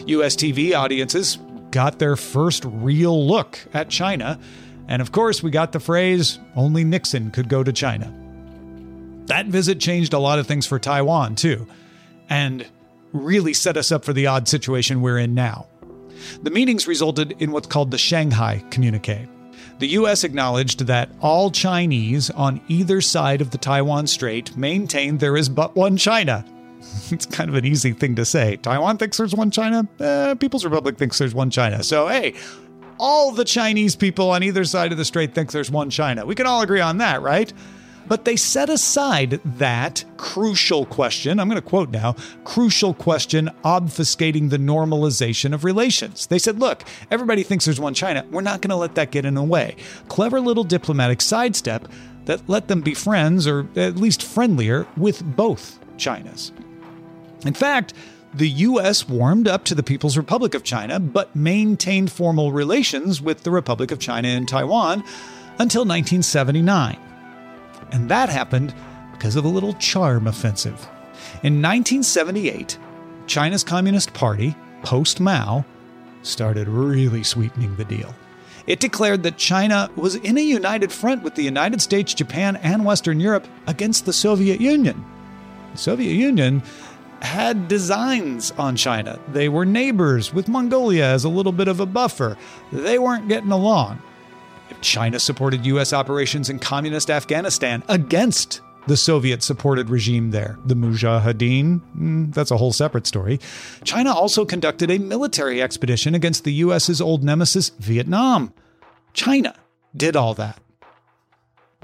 US 0.06 0.34
TV 0.34 0.74
audiences 0.74 1.38
got 1.70 2.00
their 2.00 2.16
first 2.16 2.64
real 2.64 3.24
look 3.24 3.56
at 3.72 3.88
China, 3.88 4.40
and 4.88 5.00
of 5.00 5.12
course, 5.12 5.44
we 5.44 5.52
got 5.52 5.70
the 5.70 5.78
phrase, 5.78 6.40
only 6.56 6.82
Nixon 6.82 7.30
could 7.30 7.48
go 7.48 7.62
to 7.62 7.72
China. 7.72 8.19
That 9.30 9.46
visit 9.46 9.78
changed 9.78 10.12
a 10.12 10.18
lot 10.18 10.40
of 10.40 10.48
things 10.48 10.66
for 10.66 10.80
Taiwan, 10.80 11.36
too, 11.36 11.68
and 12.28 12.66
really 13.12 13.54
set 13.54 13.76
us 13.76 13.92
up 13.92 14.04
for 14.04 14.12
the 14.12 14.26
odd 14.26 14.48
situation 14.48 15.02
we're 15.02 15.18
in 15.18 15.34
now. 15.34 15.68
The 16.42 16.50
meetings 16.50 16.88
resulted 16.88 17.36
in 17.38 17.52
what's 17.52 17.68
called 17.68 17.92
the 17.92 17.96
Shanghai 17.96 18.64
Communique. 18.70 19.28
The 19.78 19.86
U.S. 19.86 20.24
acknowledged 20.24 20.80
that 20.86 21.10
all 21.20 21.52
Chinese 21.52 22.28
on 22.30 22.60
either 22.66 23.00
side 23.00 23.40
of 23.40 23.50
the 23.50 23.58
Taiwan 23.58 24.08
Strait 24.08 24.56
maintain 24.56 25.18
there 25.18 25.36
is 25.36 25.48
but 25.48 25.76
one 25.76 25.96
China. 25.96 26.44
It's 27.12 27.26
kind 27.26 27.48
of 27.48 27.54
an 27.54 27.64
easy 27.64 27.92
thing 27.92 28.16
to 28.16 28.24
say. 28.24 28.56
Taiwan 28.56 28.96
thinks 28.96 29.16
there's 29.16 29.34
one 29.34 29.52
China. 29.52 29.86
Eh, 30.00 30.34
People's 30.34 30.64
Republic 30.64 30.98
thinks 30.98 31.18
there's 31.18 31.34
one 31.34 31.50
China. 31.50 31.84
So, 31.84 32.08
hey, 32.08 32.34
all 32.98 33.30
the 33.30 33.44
Chinese 33.44 33.94
people 33.94 34.30
on 34.30 34.42
either 34.42 34.64
side 34.64 34.90
of 34.90 34.98
the 34.98 35.04
strait 35.04 35.34
think 35.34 35.52
there's 35.52 35.70
one 35.70 35.88
China. 35.88 36.26
We 36.26 36.34
can 36.34 36.46
all 36.46 36.62
agree 36.62 36.80
on 36.80 36.98
that, 36.98 37.22
right? 37.22 37.52
But 38.10 38.24
they 38.24 38.34
set 38.34 38.68
aside 38.68 39.40
that 39.44 40.04
crucial 40.16 40.84
question. 40.84 41.38
I'm 41.38 41.48
going 41.48 41.62
to 41.62 41.66
quote 41.66 41.90
now 41.90 42.16
crucial 42.42 42.92
question 42.92 43.48
obfuscating 43.64 44.50
the 44.50 44.58
normalization 44.58 45.54
of 45.54 45.62
relations. 45.62 46.26
They 46.26 46.40
said, 46.40 46.58
look, 46.58 46.82
everybody 47.12 47.44
thinks 47.44 47.66
there's 47.66 47.78
one 47.78 47.94
China. 47.94 48.26
We're 48.32 48.40
not 48.40 48.62
going 48.62 48.70
to 48.70 48.76
let 48.76 48.96
that 48.96 49.12
get 49.12 49.24
in 49.24 49.34
the 49.34 49.44
way. 49.44 49.76
Clever 50.08 50.40
little 50.40 50.64
diplomatic 50.64 51.20
sidestep 51.20 51.86
that 52.24 52.48
let 52.48 52.66
them 52.66 52.80
be 52.80 52.94
friends, 52.94 53.46
or 53.46 53.68
at 53.76 53.94
least 53.94 54.24
friendlier, 54.24 54.88
with 54.96 55.22
both 55.36 55.78
Chinas. 55.96 56.50
In 57.46 57.54
fact, 57.54 57.94
the 58.34 58.48
U.S. 58.48 59.08
warmed 59.08 59.46
up 59.46 59.64
to 59.66 59.74
the 59.76 59.84
People's 59.84 60.16
Republic 60.16 60.54
of 60.54 60.64
China, 60.64 60.98
but 60.98 61.36
maintained 61.36 62.10
formal 62.10 62.50
relations 62.50 63.22
with 63.22 63.44
the 63.44 63.52
Republic 63.52 63.92
of 63.92 64.00
China 64.00 64.26
and 64.26 64.48
Taiwan 64.48 65.04
until 65.60 65.82
1979. 65.82 66.98
And 67.92 68.08
that 68.10 68.28
happened 68.28 68.74
because 69.12 69.36
of 69.36 69.44
a 69.44 69.48
little 69.48 69.74
charm 69.74 70.26
offensive. 70.26 70.88
In 71.42 71.60
1978, 71.60 72.78
China's 73.26 73.64
Communist 73.64 74.12
Party, 74.14 74.56
post 74.82 75.20
Mao, 75.20 75.64
started 76.22 76.68
really 76.68 77.22
sweetening 77.22 77.76
the 77.76 77.84
deal. 77.84 78.14
It 78.66 78.80
declared 78.80 79.22
that 79.22 79.36
China 79.36 79.90
was 79.96 80.16
in 80.16 80.38
a 80.38 80.42
united 80.42 80.92
front 80.92 81.22
with 81.22 81.34
the 81.34 81.42
United 81.42 81.80
States, 81.80 82.14
Japan, 82.14 82.56
and 82.56 82.84
Western 82.84 83.20
Europe 83.20 83.46
against 83.66 84.06
the 84.06 84.12
Soviet 84.12 84.60
Union. 84.60 85.04
The 85.72 85.78
Soviet 85.78 86.12
Union 86.12 86.62
had 87.22 87.68
designs 87.68 88.50
on 88.52 88.76
China. 88.76 89.18
They 89.28 89.48
were 89.48 89.66
neighbors 89.66 90.32
with 90.32 90.48
Mongolia 90.48 91.04
as 91.04 91.24
a 91.24 91.28
little 91.28 91.52
bit 91.52 91.68
of 91.68 91.80
a 91.80 91.86
buffer. 91.86 92.36
They 92.72 92.98
weren't 92.98 93.28
getting 93.28 93.52
along. 93.52 94.00
If 94.70 94.80
China 94.80 95.18
supported 95.18 95.66
U.S. 95.66 95.92
operations 95.92 96.48
in 96.48 96.58
communist 96.58 97.10
Afghanistan 97.10 97.82
against 97.88 98.60
the 98.86 98.96
Soviet 98.96 99.42
supported 99.42 99.90
regime 99.90 100.30
there, 100.30 100.58
the 100.64 100.74
Mujahideen, 100.74 101.80
mm, 101.96 102.34
that's 102.34 102.50
a 102.50 102.56
whole 102.56 102.72
separate 102.72 103.06
story. 103.06 103.40
China 103.84 104.12
also 104.14 104.44
conducted 104.44 104.90
a 104.90 104.98
military 104.98 105.60
expedition 105.60 106.14
against 106.14 106.44
the 106.44 106.52
U.S.'s 106.52 107.00
old 107.00 107.22
nemesis, 107.24 107.70
Vietnam. 107.80 108.54
China 109.12 109.54
did 109.96 110.16
all 110.16 110.34
that. 110.34 110.58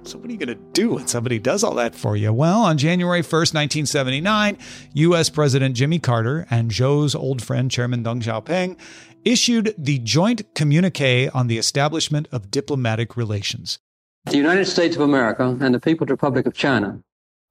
So, 0.04 0.18
what 0.18 0.28
are 0.28 0.32
you 0.32 0.38
going 0.38 0.56
to 0.56 0.72
do 0.72 0.94
when 0.94 1.08
somebody 1.08 1.40
does 1.40 1.64
all 1.64 1.74
that 1.74 1.94
for 1.94 2.16
you? 2.16 2.32
Well, 2.32 2.62
on 2.62 2.78
January 2.78 3.22
1st, 3.22 3.54
1979, 3.54 4.58
U.S. 4.94 5.30
President 5.30 5.74
Jimmy 5.74 5.98
Carter 5.98 6.46
and 6.48 6.70
Zhou's 6.70 7.14
old 7.16 7.42
friend, 7.42 7.68
Chairman 7.70 8.04
Deng 8.04 8.22
Xiaoping, 8.22 8.78
issued 9.26 9.74
the 9.76 9.98
joint 9.98 10.54
communique 10.54 11.28
on 11.34 11.48
the 11.48 11.58
establishment 11.58 12.28
of 12.30 12.48
diplomatic 12.48 13.16
relations. 13.16 13.80
The 14.26 14.36
United 14.36 14.66
States 14.66 14.94
of 14.94 15.02
America 15.02 15.58
and 15.60 15.74
the 15.74 15.80
People's 15.80 16.10
Republic 16.10 16.46
of 16.46 16.54
China 16.54 17.00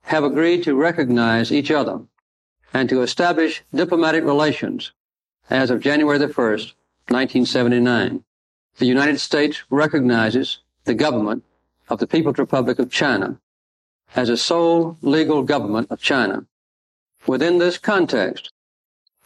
have 0.03 0.23
agreed 0.23 0.63
to 0.63 0.73
recognize 0.73 1.51
each 1.51 1.69
other 1.69 1.99
and 2.73 2.87
to 2.87 3.01
establish 3.01 3.61
diplomatic 3.73 4.23
relations 4.23 4.93
as 5.49 5.69
of 5.69 5.81
January 5.81 6.17
the 6.17 6.27
1st, 6.27 6.73
1979. 7.09 8.23
The 8.77 8.85
United 8.85 9.19
States 9.19 9.63
recognizes 9.69 10.59
the 10.85 10.93
government 10.93 11.43
of 11.89 11.99
the 11.99 12.07
People's 12.07 12.37
Republic 12.37 12.79
of 12.79 12.89
China 12.89 13.39
as 14.15 14.29
a 14.29 14.37
sole 14.37 14.97
legal 15.01 15.43
government 15.43 15.91
of 15.91 15.99
China. 15.99 16.45
Within 17.27 17.57
this 17.57 17.77
context, 17.77 18.49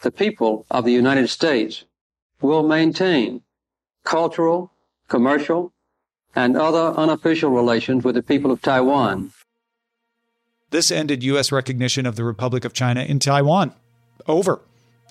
the 0.02 0.12
people 0.12 0.66
of 0.72 0.86
the 0.86 0.92
United 0.94 1.30
States 1.30 1.86
will 2.42 2.64
maintain 2.64 3.42
cultural, 4.04 4.72
commercial, 5.08 5.74
and 6.36 6.56
other 6.56 6.98
unofficial 6.98 7.50
relations 7.50 8.04
with 8.04 8.16
the 8.16 8.24
people 8.24 8.52
of 8.52 8.62
Taiwan. 8.62 9.32
This 10.72 10.92
ended 10.92 11.24
U.S. 11.24 11.52
recognition 11.52 12.06
of 12.06 12.16
the 12.16 12.24
Republic 12.24 12.64
of 12.64 12.74
China 12.74 13.02
in 13.02 13.20
Taiwan. 13.20 13.74
Over. 14.28 14.62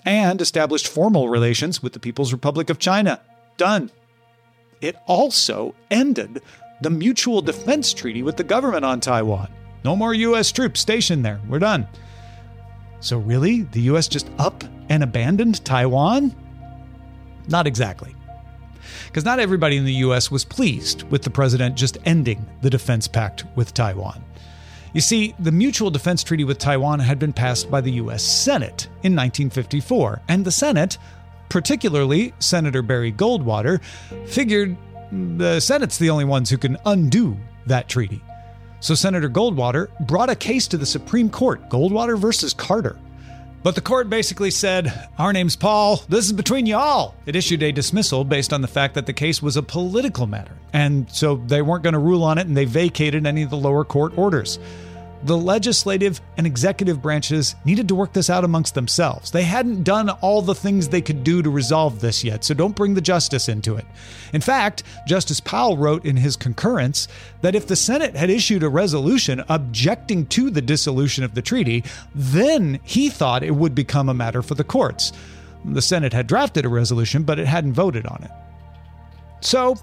And 0.05 0.41
established 0.41 0.87
formal 0.87 1.29
relations 1.29 1.83
with 1.83 1.93
the 1.93 1.99
People's 1.99 2.33
Republic 2.33 2.71
of 2.71 2.79
China. 2.79 3.21
Done. 3.57 3.91
It 4.81 4.97
also 5.07 5.75
ended 5.91 6.41
the 6.81 6.91
Mutual 6.91 7.43
Defense 7.43 7.93
Treaty 7.93 8.23
with 8.23 8.37
the 8.37 8.45
government 8.45 8.85
on 8.85 9.01
Taiwan. 9.01 9.49
No 9.85 9.97
more 9.97 10.15
U.S. 10.15 10.53
troops 10.53 10.81
stationed 10.81 11.25
there. 11.25 11.41
We're 11.49 11.59
done. 11.59 11.89
So, 13.01 13.19
really? 13.19 13.63
The 13.63 13.81
U.S. 13.83 14.07
just 14.07 14.29
up 14.39 14.63
and 14.89 15.03
abandoned 15.03 15.65
Taiwan? 15.65 16.35
Not 17.49 17.67
exactly. 17.67 18.15
Because 19.07 19.25
not 19.25 19.41
everybody 19.41 19.77
in 19.77 19.85
the 19.85 19.95
U.S. 19.95 20.31
was 20.31 20.45
pleased 20.45 21.03
with 21.05 21.23
the 21.23 21.31
president 21.31 21.77
just 21.77 21.99
ending 22.05 22.47
the 22.63 22.71
defense 22.71 23.09
pact 23.09 23.45
with 23.57 23.75
Taiwan. 23.75 24.23
You 24.95 25.01
see, 25.01 25.35
the 25.39 25.53
Mutual 25.53 25.91
Defense 25.91 26.23
Treaty 26.23 26.45
with 26.45 26.59
Taiwan 26.59 27.01
had 27.01 27.19
been 27.19 27.33
passed 27.33 27.71
by 27.71 27.81
the 27.81 27.93
U.S. 27.93 28.23
Senate 28.23 28.85
in 29.03 29.15
1954, 29.15 30.23
and 30.29 30.45
the 30.45 30.51
Senate, 30.51 30.99
particularly 31.49 32.33
Senator 32.39 32.83
Barry 32.83 33.13
Goldwater, 33.13 33.83
figured 34.27 34.77
the 35.13 35.61
Senate's 35.61 35.99
the 35.99 36.11
only 36.11 36.25
ones 36.25 36.49
who 36.51 36.59
can 36.59 36.79
undo 36.87 37.37
that 37.67 37.89
treaty. 37.89 38.23
So 38.81 38.95
Senator 38.95 39.29
Goldwater 39.29 39.89
brought 40.07 40.31
a 40.31 40.37
case 40.37 40.69
to 40.69 40.79
the 40.79 40.87
Supreme 40.87 41.29
Court, 41.29 41.69
Goldwater 41.69 42.19
versus 42.19 42.55
Carter. 42.55 42.99
But 43.63 43.75
the 43.75 43.81
court 43.81 44.09
basically 44.09 44.51
said, 44.51 45.09
Our 45.19 45.33
name's 45.33 45.57
Paul. 45.57 46.03
This 46.09 46.27
is 46.27 46.33
between 46.33 46.67
y'all. 46.67 47.15
It 47.27 47.35
issued 47.35 47.63
a 47.63 47.73
dismissal 47.73 48.25
based 48.25 48.53
on 48.53 48.63
the 48.63 48.69
fact 48.69 48.95
that 48.95 49.07
the 49.07 49.13
case 49.13 49.43
was 49.43 49.57
a 49.57 49.63
political 49.63 50.27
matter. 50.27 50.53
And 50.73 51.11
so 51.11 51.37
they 51.37 51.63
weren't 51.63 51.83
going 51.83 51.95
to 51.95 51.99
rule 51.99 52.23
on 52.23 52.39
it 52.39 52.47
and 52.47 52.57
they 52.57 52.65
vacated 52.65 53.27
any 53.27 53.43
of 53.43 53.51
the 53.51 53.57
lower 53.57 53.85
court 53.85 54.17
orders. 54.17 54.59
The 55.25 55.37
legislative 55.37 56.21
and 56.37 56.47
executive 56.47 57.03
branches 57.03 57.57
needed 57.65 57.89
to 57.89 57.97
work 57.97 58.13
this 58.13 58.31
out 58.31 58.45
amongst 58.45 58.75
themselves. 58.75 59.33
They 59.33 59.43
hadn't 59.43 59.83
done 59.83 60.11
all 60.11 60.43
the 60.43 60.55
things 60.55 60.89
they 60.89 61.01
could 61.01 61.25
do 61.25 61.43
to 61.43 61.51
resolve 61.51 62.01
this 62.01 62.23
yet, 62.23 62.45
so 62.45 62.55
don't 62.55 62.77
bring 62.77 62.95
the 62.95 63.01
justice 63.01 63.49
into 63.49 63.77
it. 63.77 63.85
In 64.33 64.41
fact, 64.41 64.85
Justice 65.09 65.41
Powell 65.41 65.77
wrote 65.77 66.05
in 66.05 66.17
his 66.17 66.37
concurrence 66.37 67.09
that 67.41 67.57
if 67.57 67.67
the 67.67 67.75
Senate 67.75 68.15
had 68.15 68.31
issued 68.31 68.63
a 68.63 68.69
resolution 68.69 69.43
objecting 69.49 70.25
to 70.27 70.51
the 70.51 70.63
dissolution 70.63 71.25
of 71.25 71.35
the 71.35 71.43
treaty, 71.43 71.83
then 72.15 72.79
he 72.85 73.09
thought 73.09 73.43
it 73.43 73.57
would 73.57 73.75
become 73.75 74.09
a 74.09 74.15
matter 74.15 74.43
for 74.43 74.55
the 74.55 74.65
courts. 74.65 75.13
The 75.65 75.83
Senate 75.83 76.13
had 76.13 76.29
drafted 76.29 76.65
a 76.65 76.69
resolution, 76.69 77.25
but 77.25 77.41
it 77.41 77.47
hadn't 77.47 77.73
voted 77.73 78.07
on 78.07 78.23
it. 78.23 78.31
So, 79.41 79.77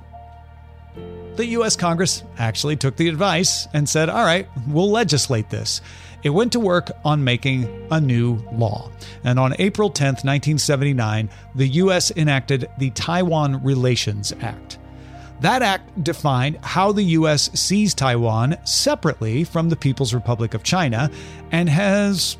the 1.37 1.45
US 1.47 1.75
Congress 1.75 2.23
actually 2.37 2.75
took 2.75 2.95
the 2.95 3.07
advice 3.07 3.67
and 3.73 3.87
said, 3.87 4.09
all 4.09 4.23
right, 4.23 4.47
we'll 4.67 4.91
legislate 4.91 5.49
this. 5.49 5.81
It 6.23 6.29
went 6.29 6.53
to 6.53 6.59
work 6.59 6.91
on 7.03 7.23
making 7.23 7.87
a 7.91 8.01
new 8.01 8.43
law. 8.51 8.89
And 9.23 9.39
on 9.39 9.55
April 9.59 9.89
10, 9.89 10.07
1979, 10.07 11.29
the 11.53 11.67
US 11.67 12.11
enacted 12.11 12.69
the 12.79 12.89
Taiwan 12.91 13.63
Relations 13.63 14.33
Act. 14.41 14.79
That 15.41 15.61
act 15.61 16.03
defined 16.03 16.57
how 16.61 16.91
the 16.91 17.03
U.S. 17.03 17.51
sees 17.59 17.93
Taiwan 17.93 18.57
separately 18.63 19.43
from 19.43 19.69
the 19.69 19.75
People's 19.75 20.13
Republic 20.13 20.53
of 20.53 20.63
China 20.63 21.11
and 21.51 21.67
has 21.69 22.37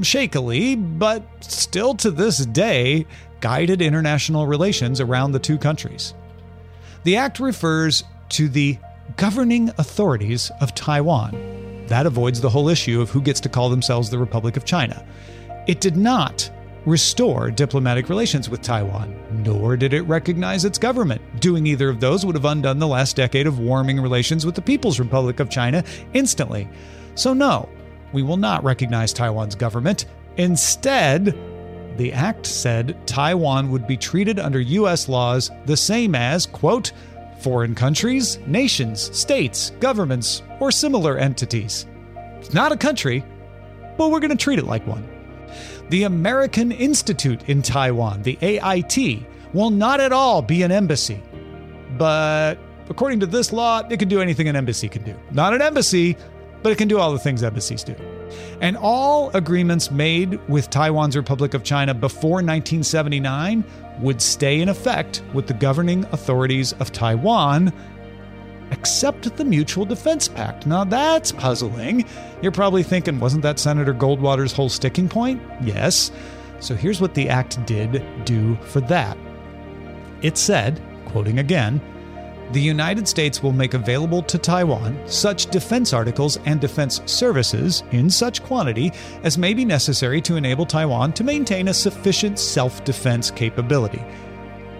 shakily, 0.00 0.76
but 0.76 1.22
still 1.40 1.94
to 1.96 2.10
this 2.10 2.46
day, 2.46 3.06
guided 3.40 3.82
international 3.82 4.46
relations 4.46 5.00
around 5.00 5.32
the 5.32 5.38
two 5.38 5.58
countries. 5.58 6.14
The 7.04 7.16
act 7.16 7.40
refers 7.40 8.04
to 8.30 8.48
the 8.48 8.78
governing 9.16 9.70
authorities 9.78 10.50
of 10.60 10.74
Taiwan. 10.74 11.84
That 11.88 12.06
avoids 12.06 12.40
the 12.40 12.50
whole 12.50 12.68
issue 12.68 13.00
of 13.00 13.10
who 13.10 13.22
gets 13.22 13.40
to 13.40 13.48
call 13.48 13.70
themselves 13.70 14.10
the 14.10 14.18
Republic 14.18 14.56
of 14.56 14.64
China. 14.64 15.06
It 15.66 15.80
did 15.80 15.96
not 15.96 16.50
restore 16.86 17.50
diplomatic 17.50 18.08
relations 18.08 18.48
with 18.48 18.62
Taiwan, 18.62 19.14
nor 19.44 19.76
did 19.76 19.92
it 19.92 20.02
recognize 20.02 20.64
its 20.64 20.78
government. 20.78 21.20
Doing 21.40 21.66
either 21.66 21.88
of 21.88 22.00
those 22.00 22.24
would 22.24 22.34
have 22.34 22.44
undone 22.44 22.78
the 22.78 22.86
last 22.86 23.16
decade 23.16 23.46
of 23.46 23.58
warming 23.58 24.00
relations 24.00 24.46
with 24.46 24.54
the 24.54 24.62
People's 24.62 24.98
Republic 24.98 25.40
of 25.40 25.50
China 25.50 25.84
instantly. 26.14 26.68
So, 27.14 27.34
no, 27.34 27.68
we 28.12 28.22
will 28.22 28.36
not 28.36 28.64
recognize 28.64 29.12
Taiwan's 29.12 29.54
government. 29.54 30.06
Instead, 30.36 31.36
the 31.96 32.12
act 32.12 32.46
said 32.46 32.96
Taiwan 33.06 33.70
would 33.70 33.86
be 33.86 33.96
treated 33.96 34.38
under 34.38 34.60
U.S. 34.60 35.08
laws 35.08 35.50
the 35.66 35.76
same 35.76 36.14
as, 36.14 36.46
quote, 36.46 36.92
foreign 37.40 37.74
countries, 37.74 38.38
nations, 38.46 39.16
states, 39.16 39.70
governments, 39.80 40.42
or 40.60 40.70
similar 40.70 41.16
entities. 41.18 41.86
It's 42.38 42.52
not 42.52 42.72
a 42.72 42.76
country, 42.76 43.24
but 43.96 44.10
we're 44.10 44.20
going 44.20 44.30
to 44.30 44.36
treat 44.36 44.58
it 44.58 44.66
like 44.66 44.86
one. 44.86 45.08
The 45.90 46.04
American 46.04 46.72
Institute 46.72 47.48
in 47.48 47.62
Taiwan, 47.62 48.22
the 48.22 48.38
AIT, 48.42 49.26
will 49.52 49.70
not 49.70 50.00
at 50.00 50.12
all 50.12 50.42
be 50.42 50.62
an 50.62 50.70
embassy. 50.70 51.22
But 51.96 52.56
according 52.88 53.20
to 53.20 53.26
this 53.26 53.52
law, 53.52 53.82
it 53.88 53.98
can 53.98 54.08
do 54.08 54.20
anything 54.20 54.48
an 54.48 54.56
embassy 54.56 54.88
can 54.88 55.02
do. 55.02 55.14
Not 55.30 55.54
an 55.54 55.62
embassy, 55.62 56.16
but 56.62 56.72
it 56.72 56.78
can 56.78 56.88
do 56.88 56.98
all 56.98 57.12
the 57.12 57.18
things 57.18 57.42
embassies 57.42 57.82
do. 57.82 57.94
And 58.60 58.76
all 58.76 59.30
agreements 59.30 59.90
made 59.90 60.38
with 60.48 60.70
Taiwan's 60.70 61.16
Republic 61.16 61.54
of 61.54 61.62
China 61.62 61.94
before 61.94 62.42
1979 62.42 63.64
would 64.00 64.22
stay 64.22 64.60
in 64.60 64.68
effect 64.68 65.22
with 65.34 65.46
the 65.46 65.54
governing 65.54 66.04
authorities 66.06 66.72
of 66.74 66.92
Taiwan 66.92 67.72
accept 68.70 69.34
the 69.36 69.44
Mutual 69.44 69.84
Defense 69.84 70.28
Pact. 70.28 70.66
Now 70.66 70.84
that's 70.84 71.32
puzzling. 71.32 72.04
You're 72.42 72.52
probably 72.52 72.82
thinking, 72.82 73.18
wasn't 73.18 73.42
that 73.42 73.58
Senator 73.58 73.94
Goldwater's 73.94 74.52
whole 74.52 74.68
sticking 74.68 75.08
point? 75.08 75.42
Yes. 75.62 76.10
So 76.60 76.74
here's 76.74 77.00
what 77.00 77.14
the 77.14 77.28
act 77.28 77.64
did 77.66 78.02
do 78.24 78.56
for 78.56 78.80
that. 78.82 79.16
It 80.22 80.36
said, 80.36 80.82
quoting 81.06 81.38
again, 81.38 81.80
the 82.52 82.60
United 82.60 83.06
States 83.06 83.42
will 83.42 83.52
make 83.52 83.74
available 83.74 84.22
to 84.22 84.38
Taiwan 84.38 84.98
such 85.06 85.46
defense 85.46 85.92
articles 85.92 86.38
and 86.46 86.60
defense 86.60 87.02
services 87.04 87.82
in 87.92 88.08
such 88.08 88.42
quantity 88.42 88.90
as 89.22 89.36
may 89.36 89.52
be 89.52 89.66
necessary 89.66 90.22
to 90.22 90.36
enable 90.36 90.64
Taiwan 90.64 91.12
to 91.14 91.24
maintain 91.24 91.68
a 91.68 91.74
sufficient 91.74 92.38
self 92.38 92.82
defense 92.84 93.30
capability. 93.30 94.02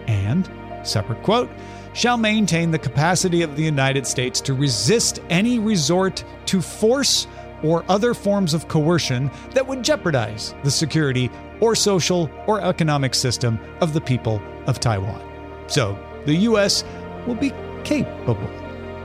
And, 0.07 0.49
separate 0.83 1.21
quote, 1.21 1.49
shall 1.93 2.17
maintain 2.17 2.71
the 2.71 2.79
capacity 2.79 3.43
of 3.43 3.55
the 3.55 3.63
United 3.63 4.07
States 4.07 4.41
to 4.41 4.53
resist 4.53 5.19
any 5.29 5.59
resort 5.59 6.23
to 6.45 6.61
force 6.61 7.27
or 7.61 7.83
other 7.89 8.13
forms 8.13 8.53
of 8.53 8.67
coercion 8.67 9.29
that 9.53 9.67
would 9.67 9.83
jeopardize 9.83 10.55
the 10.63 10.71
security 10.71 11.29
or 11.59 11.75
social 11.75 12.31
or 12.47 12.61
economic 12.61 13.13
system 13.13 13.59
of 13.81 13.93
the 13.93 14.01
people 14.01 14.41
of 14.65 14.79
Taiwan. 14.79 15.21
So, 15.67 15.97
the 16.25 16.35
U.S. 16.35 16.83
will 17.27 17.35
be 17.35 17.53
capable 17.83 18.49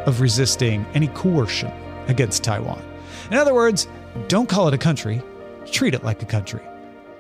of 0.07 0.21
resisting 0.21 0.85
any 0.95 1.09
coercion 1.09 1.73
against 2.09 2.45
Taiwan. 2.45 2.83
In 3.31 3.39
other 3.39 3.55
words, 3.55 3.89
don't 4.29 4.49
call 4.49 4.69
it 4.69 4.75
a 4.75 4.79
country, 4.79 5.23
treat 5.71 5.95
it 5.95 6.05
like 6.05 6.23
a 6.23 6.27
country. 6.27 6.61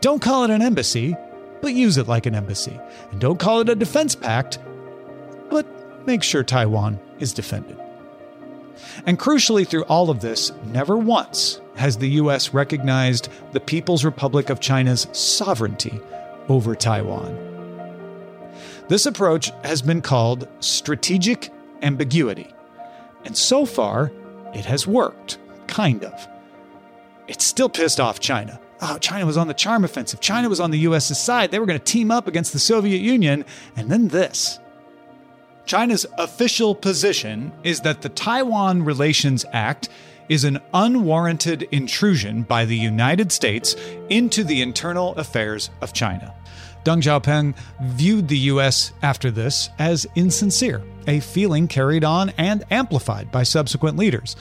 Don't 0.00 0.20
call 0.20 0.44
it 0.44 0.50
an 0.50 0.62
embassy, 0.62 1.16
but 1.62 1.72
use 1.72 1.96
it 1.96 2.08
like 2.08 2.26
an 2.26 2.34
embassy. 2.34 2.78
And 3.10 3.20
don't 3.20 3.38
call 3.38 3.60
it 3.60 3.68
a 3.68 3.74
defense 3.74 4.14
pact, 4.14 4.58
but 5.50 5.66
make 6.06 6.22
sure 6.22 6.42
Taiwan 6.42 7.00
is 7.18 7.32
defended. 7.32 7.80
And 9.06 9.18
crucially, 9.18 9.66
through 9.66 9.84
all 9.84 10.10
of 10.10 10.20
this, 10.20 10.52
never 10.66 10.96
once 10.96 11.60
has 11.76 11.96
the 11.96 12.10
US 12.10 12.52
recognized 12.52 13.28
the 13.52 13.60
People's 13.60 14.04
Republic 14.04 14.50
of 14.50 14.60
China's 14.60 15.06
sovereignty 15.12 16.00
over 16.48 16.74
Taiwan. 16.74 17.53
This 18.88 19.06
approach 19.06 19.50
has 19.64 19.80
been 19.80 20.02
called 20.02 20.46
strategic 20.60 21.50
ambiguity. 21.82 22.52
And 23.24 23.36
so 23.36 23.64
far, 23.64 24.12
it 24.52 24.66
has 24.66 24.86
worked, 24.86 25.38
kind 25.66 26.04
of. 26.04 26.28
It's 27.26 27.44
still 27.44 27.70
pissed 27.70 27.98
off 27.98 28.20
China. 28.20 28.60
Oh, 28.82 28.98
China 28.98 29.24
was 29.24 29.38
on 29.38 29.48
the 29.48 29.54
charm 29.54 29.84
offensive. 29.84 30.20
China 30.20 30.50
was 30.50 30.60
on 30.60 30.70
the 30.70 30.80
US's 30.80 31.18
side. 31.18 31.50
They 31.50 31.58
were 31.58 31.66
going 31.66 31.78
to 31.78 31.84
team 31.84 32.10
up 32.10 32.26
against 32.26 32.52
the 32.52 32.58
Soviet 32.58 33.00
Union. 33.00 33.46
And 33.76 33.90
then 33.90 34.08
this. 34.08 34.58
China's 35.64 36.04
official 36.18 36.74
position 36.74 37.52
is 37.62 37.80
that 37.80 38.02
the 38.02 38.10
Taiwan 38.10 38.82
Relations 38.82 39.46
Act 39.54 39.88
is 40.28 40.44
an 40.44 40.60
unwarranted 40.74 41.62
intrusion 41.70 42.42
by 42.42 42.66
the 42.66 42.76
United 42.76 43.32
States 43.32 43.74
into 44.10 44.44
the 44.44 44.60
internal 44.60 45.14
affairs 45.14 45.70
of 45.80 45.94
China. 45.94 46.34
Deng 46.84 47.00
Xiaoping 47.00 47.54
viewed 47.82 48.28
the 48.28 48.38
U.S. 48.38 48.92
after 49.02 49.30
this 49.30 49.70
as 49.78 50.06
insincere, 50.14 50.82
a 51.06 51.20
feeling 51.20 51.66
carried 51.66 52.04
on 52.04 52.30
and 52.36 52.62
amplified 52.70 53.32
by 53.32 53.42
subsequent 53.42 53.96
leaders. 53.96 54.36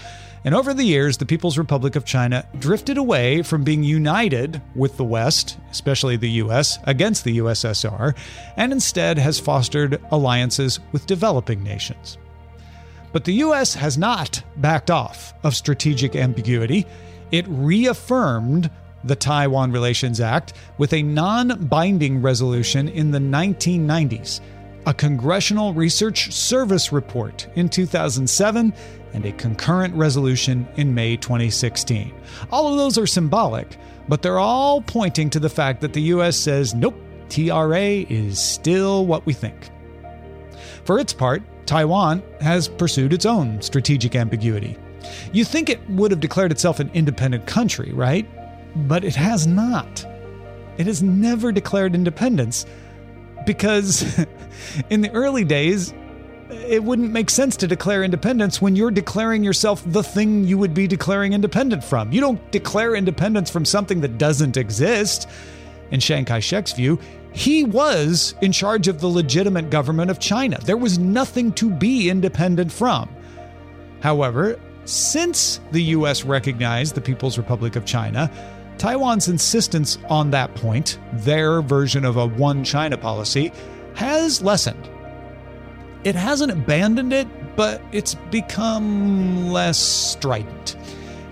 And 0.45 0.53
over 0.53 0.73
the 0.73 0.84
years, 0.84 1.17
the 1.17 1.25
People's 1.25 1.58
Republic 1.58 1.95
of 1.95 2.03
China 2.03 2.45
drifted 2.60 2.97
away 2.97 3.43
from 3.43 3.63
being 3.63 3.82
united 3.82 4.62
with 4.75 4.97
the 4.97 5.06
West, 5.06 5.58
especially 5.71 6.17
the 6.17 6.32
US, 6.32 6.79
against 6.84 7.23
the 7.23 7.38
USSR, 7.38 8.13
and 8.58 8.73
instead 8.73 9.17
has 9.17 9.39
fostered 9.39 10.01
alliances 10.12 10.82
with 10.91 11.06
developing 11.06 11.63
nations. 11.63 12.17
But 13.13 13.23
the 13.23 13.36
US 13.36 13.73
has 13.75 13.97
not 13.97 14.43
backed 14.58 14.91
off 14.91 15.34
of 15.43 15.56
strategic 15.56 16.17
ambiguity. 16.17 16.86
It 17.32 17.45
reaffirmed 17.47 18.69
the 19.04 19.16
Taiwan 19.16 19.72
Relations 19.72 20.20
Act 20.20 20.54
with 20.78 20.94
a 20.94 21.04
non 21.04 21.66
binding 21.68 22.22
resolution 22.22 22.88
in 22.88 23.12
the 23.12 23.20
1990s, 23.20 24.42
a 24.86 24.94
Congressional 24.94 25.74
Research 25.74 26.32
Service 26.32 26.92
report 26.92 27.48
in 27.56 27.70
2007, 27.70 28.74
and 29.13 29.26
a 29.26 29.32
concurrent 29.34 29.94
resolution 29.96 30.68
in 30.76 30.94
May 30.94 31.18
2016. 31.18 32.13
All 32.52 32.72
of 32.72 32.78
those 32.78 32.98
are 32.98 33.08
symbolic, 33.08 33.78
but 34.08 34.22
they're 34.22 34.39
all 34.39 34.82
pointing 34.82 35.30
to 35.32 35.39
the 35.39 35.50
fact 35.50 35.82
that 35.82 35.94
the 35.94 36.02
U.S. 36.02 36.36
says, 36.36 36.74
nope, 36.74 36.96
TRA 37.30 37.80
is 37.80 38.39
still 38.39 39.06
what 39.06 39.26
we 39.26 39.34
think. 39.34 39.70
For 40.86 41.00
its 41.00 41.13
part, 41.13 41.44
Taiwan 41.66 42.22
has 42.42 42.68
pursued 42.68 43.13
its 43.13 43.26
own 43.26 43.62
strategic 43.62 44.16
ambiguity. 44.16 44.78
You 45.32 45.46
think 45.46 45.70
it 45.70 45.88
would 45.89 46.12
have 46.12 46.20
declared 46.20 46.52
itself 46.52 46.80
an 46.80 46.92
independent 46.94 47.46
country, 47.46 47.92
right? 47.94 48.28
But 48.76 49.04
it 49.04 49.16
has 49.16 49.48
not. 49.48 50.06
It 50.78 50.88
has 50.88 51.04
never 51.04 51.52
declared 51.52 51.96
independence 51.96 52.66
because 53.46 54.26
in 54.90 55.02
the 55.02 55.12
early 55.12 55.44
days, 55.44 55.94
it 56.50 56.84
wouldn't 56.84 57.12
make 57.12 57.30
sense 57.30 57.58
to 57.58 57.68
declare 57.68 58.04
independence 58.04 58.62
when 58.62 58.76
you're 58.76 58.92
declaring 58.92 59.44
yourself 59.44 59.84
the 59.86 60.04
thing 60.04 60.44
you 60.44 60.58
would 60.58 60.74
be 60.74 60.88
declaring 60.88 61.34
independent 61.34 61.84
from. 61.84 62.12
You 62.12 62.22
don't 62.22 62.52
declare 62.52 62.96
independence 62.96 63.50
from 63.50 63.66
something 63.66 64.02
that 64.02 64.18
doesn't 64.18 64.58
exist. 64.58 65.28
In 65.92 66.00
Chiang 66.00 66.26
Kai 66.26 66.40
shek's 66.40 66.74
view, 66.74 67.00
he 67.34 67.64
was 67.64 68.36
in 68.42 68.52
charge 68.52 68.88
of 68.88 69.00
the 69.00 69.08
legitimate 69.08 69.70
government 69.70 70.12
of 70.12 70.20
China. 70.20 70.60
There 70.64 70.78
was 70.78 70.98
nothing 70.98 71.52
to 71.54 71.70
be 71.70 72.10
independent 72.10 72.72
from. 72.72 73.10
However, 74.02 74.60
since 74.86 75.60
the 75.72 75.82
US 75.84 76.24
recognized 76.24 76.96
the 76.96 77.02
People's 77.02 77.38
Republic 77.38 77.76
of 77.76 77.86
China, 77.86 78.30
Taiwan's 78.84 79.30
insistence 79.30 79.98
on 80.10 80.32
that 80.32 80.54
point, 80.56 81.00
their 81.13 81.62
version 81.62 82.04
of 82.04 82.17
a 82.17 82.28
one 82.28 82.65
China 82.65 82.98
policy, 82.98 83.54
has 83.96 84.41
lessened. 84.41 84.89
It 86.04 86.15
hasn't 86.15 86.52
abandoned 86.52 87.13
it, 87.13 87.56
but 87.56 87.82
it's 87.93 88.15
become 88.30 89.48
less 89.48 89.80
strident. 89.80 90.76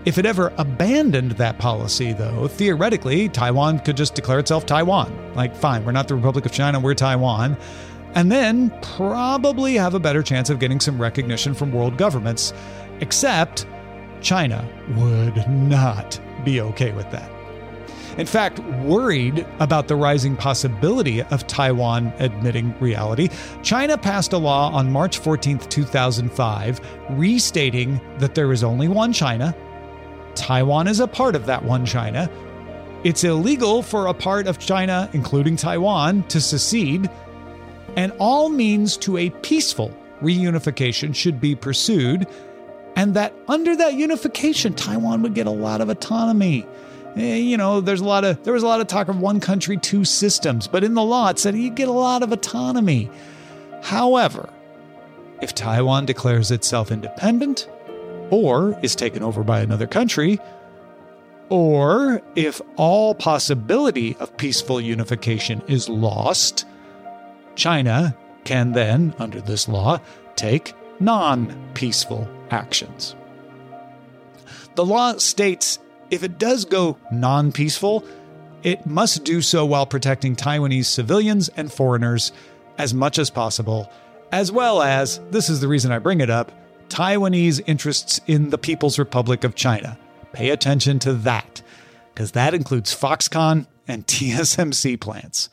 If 0.05 0.17
it 0.17 0.25
ever 0.25 0.53
abandoned 0.57 1.31
that 1.31 1.59
policy, 1.59 2.13
though, 2.13 2.47
theoretically, 2.47 3.27
Taiwan 3.27 3.79
could 3.79 3.97
just 3.97 4.15
declare 4.15 4.39
itself 4.39 4.65
Taiwan. 4.65 5.33
Like, 5.35 5.53
fine, 5.53 5.83
we're 5.83 5.91
not 5.91 6.07
the 6.07 6.15
Republic 6.15 6.45
of 6.45 6.53
China, 6.53 6.79
we're 6.79 6.93
Taiwan. 6.93 7.57
And 8.15 8.31
then 8.31 8.71
probably 8.81 9.73
have 9.73 9.93
a 9.93 9.99
better 9.99 10.23
chance 10.23 10.49
of 10.49 10.59
getting 10.59 10.79
some 10.79 11.01
recognition 11.01 11.53
from 11.53 11.73
world 11.73 11.97
governments. 11.97 12.53
Except 13.01 13.67
China 14.21 14.65
would 14.95 15.45
not 15.49 16.17
be 16.45 16.61
okay 16.61 16.93
with 16.93 17.11
that. 17.11 17.29
In 18.17 18.25
fact, 18.25 18.59
worried 18.83 19.45
about 19.59 19.87
the 19.87 19.95
rising 19.95 20.35
possibility 20.35 21.21
of 21.23 21.47
Taiwan 21.47 22.13
admitting 22.19 22.77
reality, 22.79 23.29
China 23.63 23.97
passed 23.97 24.33
a 24.33 24.37
law 24.37 24.71
on 24.71 24.91
March 24.91 25.17
14, 25.19 25.59
2005, 25.59 26.81
restating 27.11 28.01
that 28.17 28.35
there 28.35 28.51
is 28.51 28.63
only 28.63 28.87
one 28.87 29.13
China. 29.13 29.55
Taiwan 30.35 30.87
is 30.87 30.99
a 30.99 31.07
part 31.07 31.35
of 31.35 31.45
that 31.45 31.63
one 31.63 31.85
China. 31.85 32.29
It's 33.03 33.23
illegal 33.23 33.81
for 33.81 34.07
a 34.07 34.13
part 34.13 34.45
of 34.47 34.59
China, 34.59 35.09
including 35.13 35.55
Taiwan, 35.55 36.23
to 36.27 36.39
secede, 36.39 37.09
and 37.95 38.11
all 38.19 38.49
means 38.49 38.95
to 38.97 39.17
a 39.17 39.29
peaceful 39.41 39.95
reunification 40.21 41.15
should 41.15 41.41
be 41.41 41.55
pursued 41.55 42.27
and 42.95 43.13
that 43.13 43.33
under 43.47 43.75
that 43.75 43.95
unification, 43.95 44.73
Taiwan 44.73 45.21
would 45.21 45.33
get 45.33 45.47
a 45.47 45.51
lot 45.51 45.81
of 45.81 45.89
autonomy. 45.89 46.67
Eh, 47.17 47.35
you 47.35 47.57
know, 47.57 47.81
there's 47.81 48.01
a 48.01 48.05
lot 48.05 48.23
of 48.23 48.41
there 48.43 48.53
was 48.53 48.63
a 48.63 48.67
lot 48.67 48.81
of 48.81 48.87
talk 48.87 49.07
of 49.07 49.19
one 49.19 49.39
country, 49.39 49.77
two 49.77 50.05
systems, 50.05 50.67
but 50.67 50.83
in 50.83 50.93
the 50.93 51.03
law 51.03 51.29
it 51.29 51.39
said 51.39 51.55
you 51.55 51.69
get 51.69 51.87
a 51.87 51.93
lot 51.93 52.23
of 52.23 52.31
autonomy. 52.31 53.09
However, 53.81 54.49
if 55.41 55.53
Taiwan 55.53 56.05
declares 56.05 56.51
itself 56.51 56.91
independent, 56.91 57.67
or 58.29 58.79
is 58.81 58.95
taken 58.95 59.23
over 59.23 59.43
by 59.43 59.59
another 59.59 59.87
country, 59.87 60.39
or 61.49 62.21
if 62.35 62.61
all 62.77 63.13
possibility 63.13 64.15
of 64.17 64.37
peaceful 64.37 64.79
unification 64.79 65.61
is 65.67 65.89
lost, 65.89 66.65
China 67.55 68.15
can 68.45 68.71
then, 68.71 69.13
under 69.19 69.41
this 69.41 69.67
law, 69.67 69.99
take 70.37 70.73
non 71.01 71.53
peaceful 71.73 72.27
actions. 72.51 73.15
The 74.75 74.85
law 74.85 75.17
states 75.17 75.79
if 76.11 76.23
it 76.23 76.37
does 76.37 76.65
go 76.65 76.97
non 77.11 77.51
peaceful, 77.51 78.03
it 78.61 78.85
must 78.85 79.23
do 79.23 79.41
so 79.41 79.65
while 79.65 79.87
protecting 79.87 80.35
Taiwanese 80.35 80.85
civilians 80.85 81.49
and 81.49 81.71
foreigners 81.71 82.31
as 82.77 82.93
much 82.93 83.17
as 83.17 83.29
possible, 83.29 83.91
as 84.31 84.51
well 84.51 84.81
as, 84.81 85.19
this 85.31 85.49
is 85.49 85.61
the 85.61 85.67
reason 85.67 85.91
I 85.91 85.99
bring 85.99 86.21
it 86.21 86.29
up, 86.29 86.51
Taiwanese 86.89 87.61
interests 87.65 88.19
in 88.27 88.49
the 88.49 88.57
People's 88.57 88.99
Republic 88.99 89.43
of 89.43 89.55
China. 89.55 89.97
Pay 90.33 90.49
attention 90.49 90.99
to 90.99 91.13
that, 91.13 91.61
because 92.13 92.33
that 92.33 92.53
includes 92.53 92.93
Foxconn 92.93 93.65
and 93.87 94.05
TSMC 94.07 94.99
plants. 94.99 95.49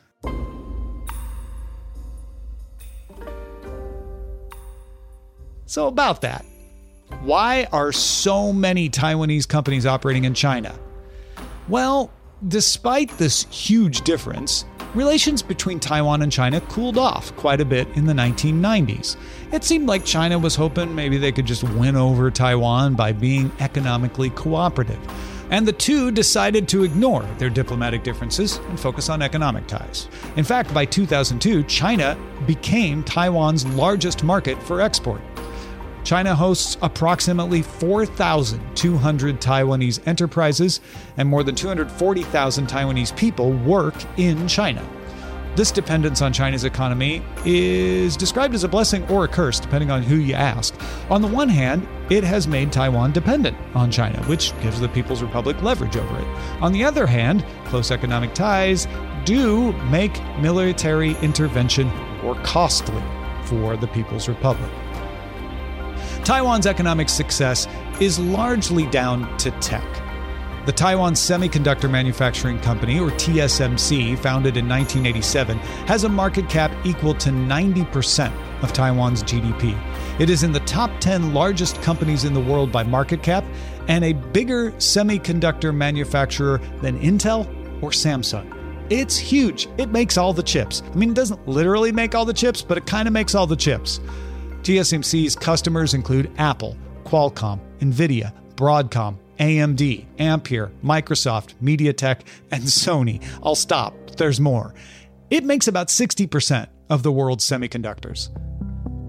So, 5.66 5.86
about 5.86 6.22
that, 6.22 6.44
why 7.22 7.66
are 7.72 7.90
so 7.92 8.52
many 8.52 8.88
Taiwanese 8.88 9.48
companies 9.48 9.86
operating 9.86 10.24
in 10.24 10.34
China? 10.34 10.74
Well, 11.68 12.10
despite 12.46 13.10
this 13.18 13.44
huge 13.50 14.02
difference, 14.02 14.64
relations 14.94 15.42
between 15.42 15.80
Taiwan 15.80 16.22
and 16.22 16.30
China 16.30 16.60
cooled 16.62 16.96
off 16.96 17.34
quite 17.36 17.60
a 17.60 17.64
bit 17.64 17.88
in 17.96 18.06
the 18.06 18.12
1990s. 18.12 19.16
It 19.52 19.64
seemed 19.64 19.88
like 19.88 20.04
China 20.04 20.38
was 20.38 20.54
hoping 20.54 20.94
maybe 20.94 21.18
they 21.18 21.32
could 21.32 21.46
just 21.46 21.64
win 21.64 21.96
over 21.96 22.30
Taiwan 22.30 22.94
by 22.94 23.12
being 23.12 23.50
economically 23.58 24.30
cooperative. 24.30 25.00
And 25.50 25.66
the 25.66 25.72
two 25.72 26.10
decided 26.10 26.68
to 26.68 26.84
ignore 26.84 27.22
their 27.38 27.50
diplomatic 27.50 28.02
differences 28.02 28.58
and 28.68 28.78
focus 28.78 29.08
on 29.08 29.22
economic 29.22 29.66
ties. 29.66 30.08
In 30.36 30.44
fact, 30.44 30.72
by 30.74 30.84
2002, 30.84 31.64
China 31.64 32.16
became 32.46 33.02
Taiwan's 33.02 33.66
largest 33.66 34.22
market 34.24 34.62
for 34.62 34.80
export. 34.82 35.22
China 36.09 36.34
hosts 36.34 36.78
approximately 36.80 37.61
4,200 37.61 39.40
Taiwanese 39.42 40.06
enterprises, 40.06 40.80
and 41.18 41.28
more 41.28 41.42
than 41.42 41.54
240,000 41.54 42.66
Taiwanese 42.66 43.14
people 43.14 43.52
work 43.52 43.94
in 44.16 44.48
China. 44.48 44.82
This 45.54 45.70
dependence 45.70 46.22
on 46.22 46.32
China's 46.32 46.64
economy 46.64 47.22
is 47.44 48.16
described 48.16 48.54
as 48.54 48.64
a 48.64 48.68
blessing 48.68 49.06
or 49.11 49.24
a 49.24 49.28
curse, 49.28 49.61
depending 49.61 49.90
on 49.90 50.02
who 50.02 50.14
you 50.14 50.32
ask. 50.32 50.74
On 51.11 51.20
the 51.20 51.28
one 51.28 51.50
hand, 51.50 51.86
it 52.09 52.24
has 52.24 52.48
made 52.48 52.72
Taiwan 52.72 53.12
dependent 53.12 53.59
on 53.74 53.90
China, 53.90 54.18
which 54.28 54.59
gives 54.62 54.80
the 54.80 54.88
People's 54.88 55.20
Republic 55.22 55.61
leverage 55.61 55.98
over 55.98 56.18
it. 56.18 56.26
On 56.62 56.72
the 56.72 56.84
other 56.84 57.06
hand, 57.06 57.44
close 57.66 57.90
economic 57.90 58.32
ties 58.32 58.88
do 59.26 59.74
make 59.90 60.18
military 60.38 61.18
intervention 61.18 61.88
more 62.22 62.36
costly 62.36 63.02
for 63.44 63.76
the 63.76 63.88
People's 63.88 64.26
Republic. 64.26 64.70
Taiwan's 66.29 66.66
economic 66.66 67.09
success 67.09 67.66
is 68.03 68.18
largely 68.18 68.85
down 68.89 69.35
to 69.39 69.51
tech. 69.62 69.87
The 70.66 70.72
Taiwan 70.72 71.14
Semiconductor 71.14 71.91
Manufacturing 71.91 72.59
Company, 72.59 73.01
or 73.01 73.09
TSMC, 73.12 74.18
founded 74.18 74.59
in 74.59 74.68
1987, 74.68 75.57
has 75.87 76.05
a 76.05 76.09
market 76.11 76.47
cap 76.51 76.70
equal 76.85 77.14
to 77.14 77.31
90% 77.31 78.62
of 78.62 78.74
Taiwan's 78.74 79.22
GDP. 79.22 79.74
It 80.20 80.29
is 80.29 80.43
in 80.43 80.53
the 80.53 80.61
top 80.61 80.91
10 81.01 81.33
largest 81.33 81.81
companies 81.81 82.24
in 82.24 82.35
the 82.35 82.43
world 82.43 82.70
by 82.70 82.83
market 82.83 83.22
cap 83.22 83.43
and 83.89 84.05
a 84.05 84.12
bigger 84.12 84.72
semiconductor 84.72 85.74
manufacturer 85.74 86.61
than 86.83 87.01
Intel 87.01 87.47
or 87.83 87.89
Samsung. 87.89 88.55
It's 88.91 89.16
huge. 89.16 89.66
It 89.79 89.93
makes 89.93 90.18
all 90.18 90.35
the 90.35 90.43
chips. 90.43 90.83
I 90.93 90.95
mean, 90.95 91.12
it 91.12 91.16
doesn't 91.16 91.49
literally 91.49 91.91
make 91.91 92.14
all 92.14 92.26
the 92.26 92.35
chips, 92.35 92.61
but 92.61 92.76
it 92.76 92.85
kind 92.85 93.09
of 93.09 93.14
makes 93.14 93.35
all 93.35 93.47
the 93.47 93.57
chips. 93.57 94.01
TSMC's 94.68 95.34
customers 95.34 95.94
include 95.94 96.30
Apple, 96.36 96.76
Qualcomm, 97.04 97.58
Nvidia, 97.78 98.34
Broadcom, 98.54 99.16
AMD, 99.38 100.04
Ampere, 100.18 100.70
Microsoft, 100.84 101.54
MediaTek, 101.62 102.20
and 102.52 102.64
Sony. 102.64 103.26
I'll 103.42 103.54
stop. 103.54 103.94
There's 104.18 104.38
more. 104.38 104.74
It 105.30 105.42
makes 105.42 105.68
about 105.68 105.88
60% 105.88 106.66
of 106.90 107.02
the 107.02 107.10
world's 107.10 107.46
semiconductors. 107.48 108.28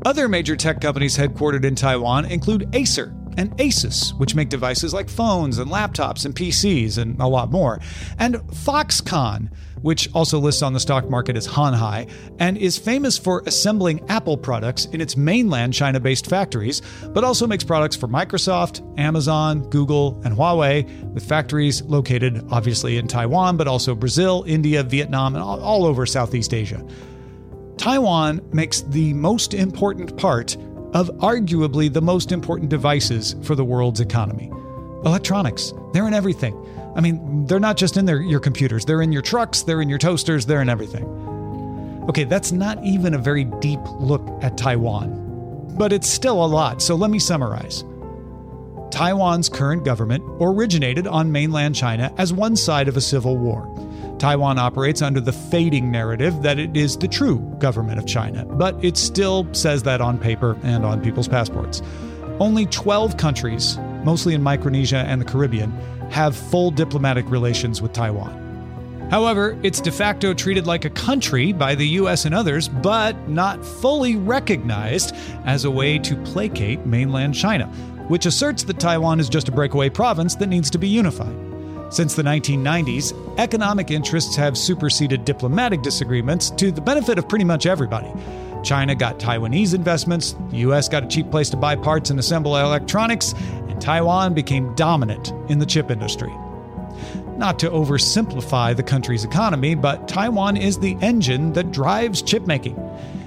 Other 0.05 0.29
major 0.29 0.55
tech 0.55 0.79
companies 0.79 1.17
headquartered 1.17 1.65
in 1.65 1.75
Taiwan 1.75 2.23
include 2.23 2.73
Acer 2.73 3.13
and 3.39 3.57
Asus, 3.57 4.11
which 4.19 4.35
make 4.35 4.49
devices 4.49 4.93
like 4.93 5.09
phones 5.09 5.59
and 5.59 5.71
laptops 5.71 6.25
and 6.25 6.35
PCs 6.35 6.97
and 6.97 7.19
a 7.21 7.27
lot 7.27 7.49
more, 7.49 7.79
and 8.19 8.35
Foxconn, 8.35 9.49
which 9.81 10.13
also 10.13 10.37
lists 10.39 10.61
on 10.61 10.73
the 10.73 10.79
stock 10.79 11.09
market 11.09 11.37
as 11.37 11.45
Hon 11.45 11.71
Hai 11.71 12.07
and 12.39 12.57
is 12.57 12.77
famous 12.77 13.17
for 13.17 13.41
assembling 13.45 14.07
Apple 14.09 14.35
products 14.35 14.85
in 14.87 14.99
its 14.99 15.15
mainland 15.15 15.73
China 15.73 16.01
based 16.01 16.27
factories, 16.27 16.81
but 17.13 17.23
also 17.23 17.47
makes 17.47 17.63
products 17.63 17.95
for 17.95 18.09
Microsoft, 18.09 18.81
Amazon, 18.99 19.61
Google, 19.69 20.21
and 20.25 20.35
Huawei, 20.35 21.13
with 21.13 21.23
factories 21.23 21.81
located 21.83 22.45
obviously 22.51 22.97
in 22.97 23.07
Taiwan, 23.07 23.55
but 23.55 23.69
also 23.69 23.95
Brazil, 23.95 24.43
India, 24.47 24.83
Vietnam, 24.83 25.33
and 25.35 25.41
all, 25.41 25.61
all 25.61 25.85
over 25.85 26.05
Southeast 26.05 26.53
Asia. 26.53 26.85
Taiwan 27.77 28.41
makes 28.51 28.81
the 28.81 29.13
most 29.13 29.53
important 29.53 30.17
part 30.17 30.57
of 30.93 31.09
arguably 31.17 31.91
the 31.91 32.01
most 32.01 32.31
important 32.31 32.69
devices 32.69 33.35
for 33.43 33.55
the 33.55 33.63
world's 33.63 33.99
economy. 33.99 34.51
Electronics, 35.05 35.73
they're 35.93 36.07
in 36.07 36.13
everything. 36.13 36.55
I 36.95 37.01
mean, 37.01 37.45
they're 37.45 37.59
not 37.59 37.77
just 37.77 37.97
in 37.97 38.05
their, 38.05 38.21
your 38.21 38.39
computers, 38.39 38.85
they're 38.85 39.01
in 39.01 39.11
your 39.11 39.21
trucks, 39.21 39.61
they're 39.61 39.81
in 39.81 39.89
your 39.89 39.99
toasters, 39.99 40.45
they're 40.45 40.61
in 40.61 40.69
everything. 40.69 41.05
Okay, 42.09 42.23
that's 42.23 42.51
not 42.51 42.83
even 42.83 43.13
a 43.13 43.17
very 43.19 43.43
deep 43.43 43.79
look 43.99 44.27
at 44.41 44.57
Taiwan, 44.57 45.75
but 45.77 45.93
it's 45.93 46.09
still 46.09 46.43
a 46.43 46.47
lot, 46.47 46.81
so 46.81 46.95
let 46.95 47.11
me 47.11 47.19
summarize. 47.19 47.83
Taiwan's 48.89 49.47
current 49.47 49.85
government 49.85 50.23
originated 50.41 51.05
on 51.05 51.31
mainland 51.31 51.75
China 51.75 52.11
as 52.17 52.33
one 52.33 52.55
side 52.55 52.87
of 52.87 52.97
a 52.97 53.01
civil 53.01 53.37
war. 53.37 53.67
Taiwan 54.19 54.59
operates 54.59 55.01
under 55.01 55.21
the 55.21 55.31
fading 55.31 55.89
narrative 55.89 56.41
that 56.41 56.59
it 56.59 56.75
is 56.75 56.97
the 56.97 57.07
true 57.07 57.39
government 57.59 57.99
of 57.99 58.05
China, 58.05 58.43
but 58.45 58.75
it 58.83 58.97
still 58.97 59.47
says 59.53 59.83
that 59.83 60.01
on 60.01 60.17
paper 60.19 60.57
and 60.63 60.85
on 60.85 61.01
people's 61.01 61.29
passports. 61.29 61.81
Only 62.39 62.65
12 62.65 63.15
countries, 63.15 63.77
mostly 64.03 64.33
in 64.33 64.43
Micronesia 64.43 64.97
and 64.97 65.21
the 65.21 65.25
Caribbean, 65.25 65.71
have 66.11 66.35
full 66.35 66.69
diplomatic 66.69 67.29
relations 67.29 67.81
with 67.81 67.93
Taiwan. 67.93 69.07
However, 69.09 69.57
it's 69.63 69.81
de 69.81 69.91
facto 69.91 70.33
treated 70.33 70.67
like 70.67 70.85
a 70.85 70.89
country 70.89 71.51
by 71.53 71.73
the 71.73 71.87
US 71.87 72.25
and 72.25 72.35
others, 72.35 72.67
but 72.67 73.29
not 73.29 73.63
fully 73.65 74.17
recognized 74.17 75.15
as 75.45 75.65
a 75.65 75.71
way 75.71 75.97
to 75.99 76.15
placate 76.23 76.85
mainland 76.85 77.35
China, 77.35 77.65
which 78.09 78.25
asserts 78.25 78.63
that 78.63 78.79
Taiwan 78.79 79.19
is 79.19 79.29
just 79.29 79.47
a 79.47 79.51
breakaway 79.51 79.89
province 79.89 80.35
that 80.35 80.47
needs 80.47 80.69
to 80.69 80.77
be 80.77 80.87
unified. 80.87 81.48
Since 81.91 82.13
the 82.13 82.21
1990s, 82.21 83.13
economic 83.39 83.89
interests 83.89 84.35
have 84.35 84.55
superseded 84.55 85.25
diplomatic 85.25 85.81
disagreements 85.81 86.51
to 86.51 86.71
the 86.71 86.81
benefit 86.81 87.17
of 87.17 87.27
pretty 87.27 87.45
much 87.45 87.65
everybody. 87.65 88.11
China 88.63 88.93
got 88.93 89.17
Taiwanese 89.17 89.73
investments, 89.73 90.35
the 90.51 90.57
US 90.57 90.87
got 90.87 91.03
a 91.03 91.07
cheap 91.07 91.31
place 91.31 91.49
to 91.49 91.57
buy 91.57 91.75
parts 91.75 92.11
and 92.11 92.19
assemble 92.19 92.55
electronics, 92.57 93.33
and 93.33 93.81
Taiwan 93.81 94.35
became 94.35 94.75
dominant 94.75 95.33
in 95.49 95.57
the 95.57 95.65
chip 95.65 95.89
industry. 95.89 96.31
Not 97.37 97.57
to 97.59 97.69
oversimplify 97.71 98.75
the 98.75 98.83
country's 98.83 99.23
economy, 99.23 99.73
but 99.73 100.07
Taiwan 100.07 100.57
is 100.57 100.77
the 100.77 100.95
engine 101.01 101.53
that 101.53 101.71
drives 101.71 102.21
chip 102.21 102.45
making. 102.45 102.77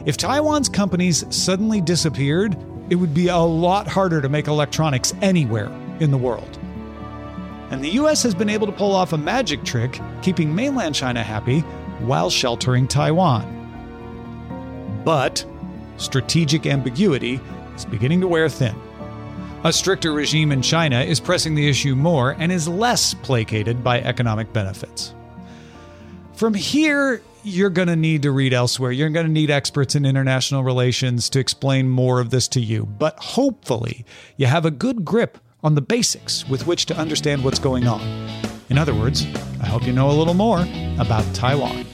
If 0.07 0.17
Taiwan's 0.17 0.69
companies 0.69 1.25
suddenly 1.35 1.81
disappeared, 1.81 2.57
it 2.91 2.97
would 2.97 3.15
be 3.15 3.27
a 3.27 3.39
lot 3.39 3.89
harder 3.89 4.21
to 4.21 4.29
make 4.29 4.47
electronics 4.47 5.15
anywhere 5.21 5.73
in 5.99 6.13
the 6.13 6.19
world. 6.19 6.61
And 7.73 7.83
the 7.83 7.89
US 7.93 8.23
has 8.23 8.35
been 8.35 8.51
able 8.51 8.67
to 8.67 8.73
pull 8.73 8.95
off 8.95 9.15
a 9.15 9.19
magic 9.19 9.65
trick, 9.65 9.99
keeping 10.21 10.55
mainland 10.55 10.95
China 10.95 11.23
happy 11.23 11.61
while 12.01 12.29
sheltering 12.29 12.87
Taiwan. 12.87 13.49
But 15.07 15.43
strategic 15.97 16.67
ambiguity 16.67 17.41
is 17.75 17.87
beginning 17.87 18.21
to 18.21 18.29
wear 18.29 18.51
thin. 18.51 18.77
A 19.65 19.73
stricter 19.73 20.13
regime 20.13 20.53
in 20.53 20.61
China 20.61 21.01
is 21.01 21.19
pressing 21.19 21.55
the 21.55 21.67
issue 21.67 21.95
more 21.95 22.37
and 22.39 22.53
is 22.53 22.69
less 22.69 23.15
placated 23.15 23.83
by 23.83 24.03
economic 24.03 24.53
benefits. 24.53 25.15
From 26.35 26.53
here, 26.53 27.23
you're 27.43 27.71
going 27.71 27.89
to 27.89 27.97
need 27.97 28.21
to 28.23 28.33
read 28.33 28.53
elsewhere. 28.53 28.93
You're 28.93 29.09
going 29.09 29.27
to 29.27 29.33
need 29.33 29.51
experts 29.51 29.95
in 29.95 30.05
international 30.05 30.63
relations 30.63 31.31
to 31.31 31.39
explain 31.39 31.89
more 31.89 32.21
of 32.21 32.29
this 32.29 32.49
to 32.49 32.61
you. 32.61 32.85
But 32.85 33.19
hopefully, 33.19 34.05
you 34.37 34.45
have 34.45 34.67
a 34.67 34.71
good 34.71 35.07
grip 35.07 35.39
on 35.63 35.75
the 35.75 35.81
basics 35.81 36.49
with 36.49 36.67
which 36.67 36.87
to 36.87 36.97
understand 36.97 37.45
what's 37.45 37.59
going 37.59 37.87
on. 37.87 38.01
In 38.69 38.79
other 38.79 38.95
words, 38.95 39.27
I 39.61 39.67
hope 39.67 39.87
you 39.87 39.93
know 39.93 40.11
a 40.11 40.13
little 40.13 40.35
more 40.35 40.67
about 40.99 41.25
Taiwan. 41.35 41.87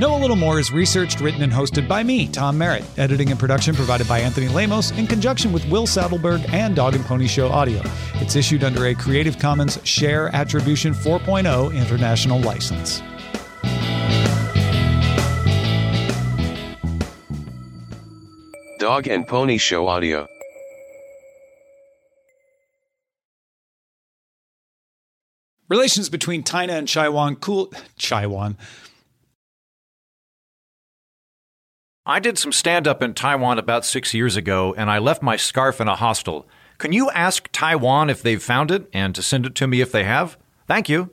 Know 0.00 0.16
a 0.16 0.18
Little 0.18 0.36
More 0.36 0.58
is 0.58 0.72
researched, 0.72 1.20
written, 1.20 1.40
and 1.42 1.52
hosted 1.52 1.86
by 1.86 2.02
me, 2.02 2.26
Tom 2.26 2.58
Merritt. 2.58 2.84
Editing 2.98 3.30
and 3.30 3.38
production 3.38 3.76
provided 3.76 4.08
by 4.08 4.18
Anthony 4.18 4.48
Lemos 4.48 4.90
in 4.90 5.06
conjunction 5.06 5.52
with 5.52 5.64
Will 5.70 5.86
Sattelberg 5.86 6.52
and 6.52 6.74
Dog 6.74 6.94
and 6.96 7.04
Pony 7.04 7.28
Show 7.28 7.48
Audio. 7.48 7.80
It's 8.14 8.34
issued 8.34 8.64
under 8.64 8.86
a 8.86 8.94
Creative 8.94 9.38
Commons 9.38 9.78
Share 9.84 10.34
Attribution 10.34 10.94
4.0 10.94 11.74
international 11.74 12.40
license. 12.40 13.00
Dog 18.84 19.08
and 19.08 19.26
Pony 19.26 19.56
Show 19.56 19.88
Audio. 19.88 20.28
Relations 25.70 26.10
between 26.10 26.44
China 26.44 26.74
and 26.74 26.86
Taiwan 26.86 27.36
cool. 27.36 27.72
Taiwan. 27.98 28.58
I 32.04 32.20
did 32.20 32.36
some 32.36 32.52
stand 32.52 32.86
up 32.86 33.02
in 33.02 33.14
Taiwan 33.14 33.58
about 33.58 33.86
six 33.86 34.12
years 34.12 34.36
ago, 34.36 34.74
and 34.76 34.90
I 34.90 34.98
left 34.98 35.22
my 35.22 35.36
scarf 35.36 35.80
in 35.80 35.88
a 35.88 35.96
hostel. 35.96 36.46
Can 36.76 36.92
you 36.92 37.08
ask 37.12 37.48
Taiwan 37.52 38.10
if 38.10 38.20
they've 38.20 38.42
found 38.42 38.70
it 38.70 38.90
and 38.92 39.14
to 39.14 39.22
send 39.22 39.46
it 39.46 39.54
to 39.54 39.66
me 39.66 39.80
if 39.80 39.92
they 39.92 40.04
have? 40.04 40.36
Thank 40.68 40.90
you. 40.90 41.08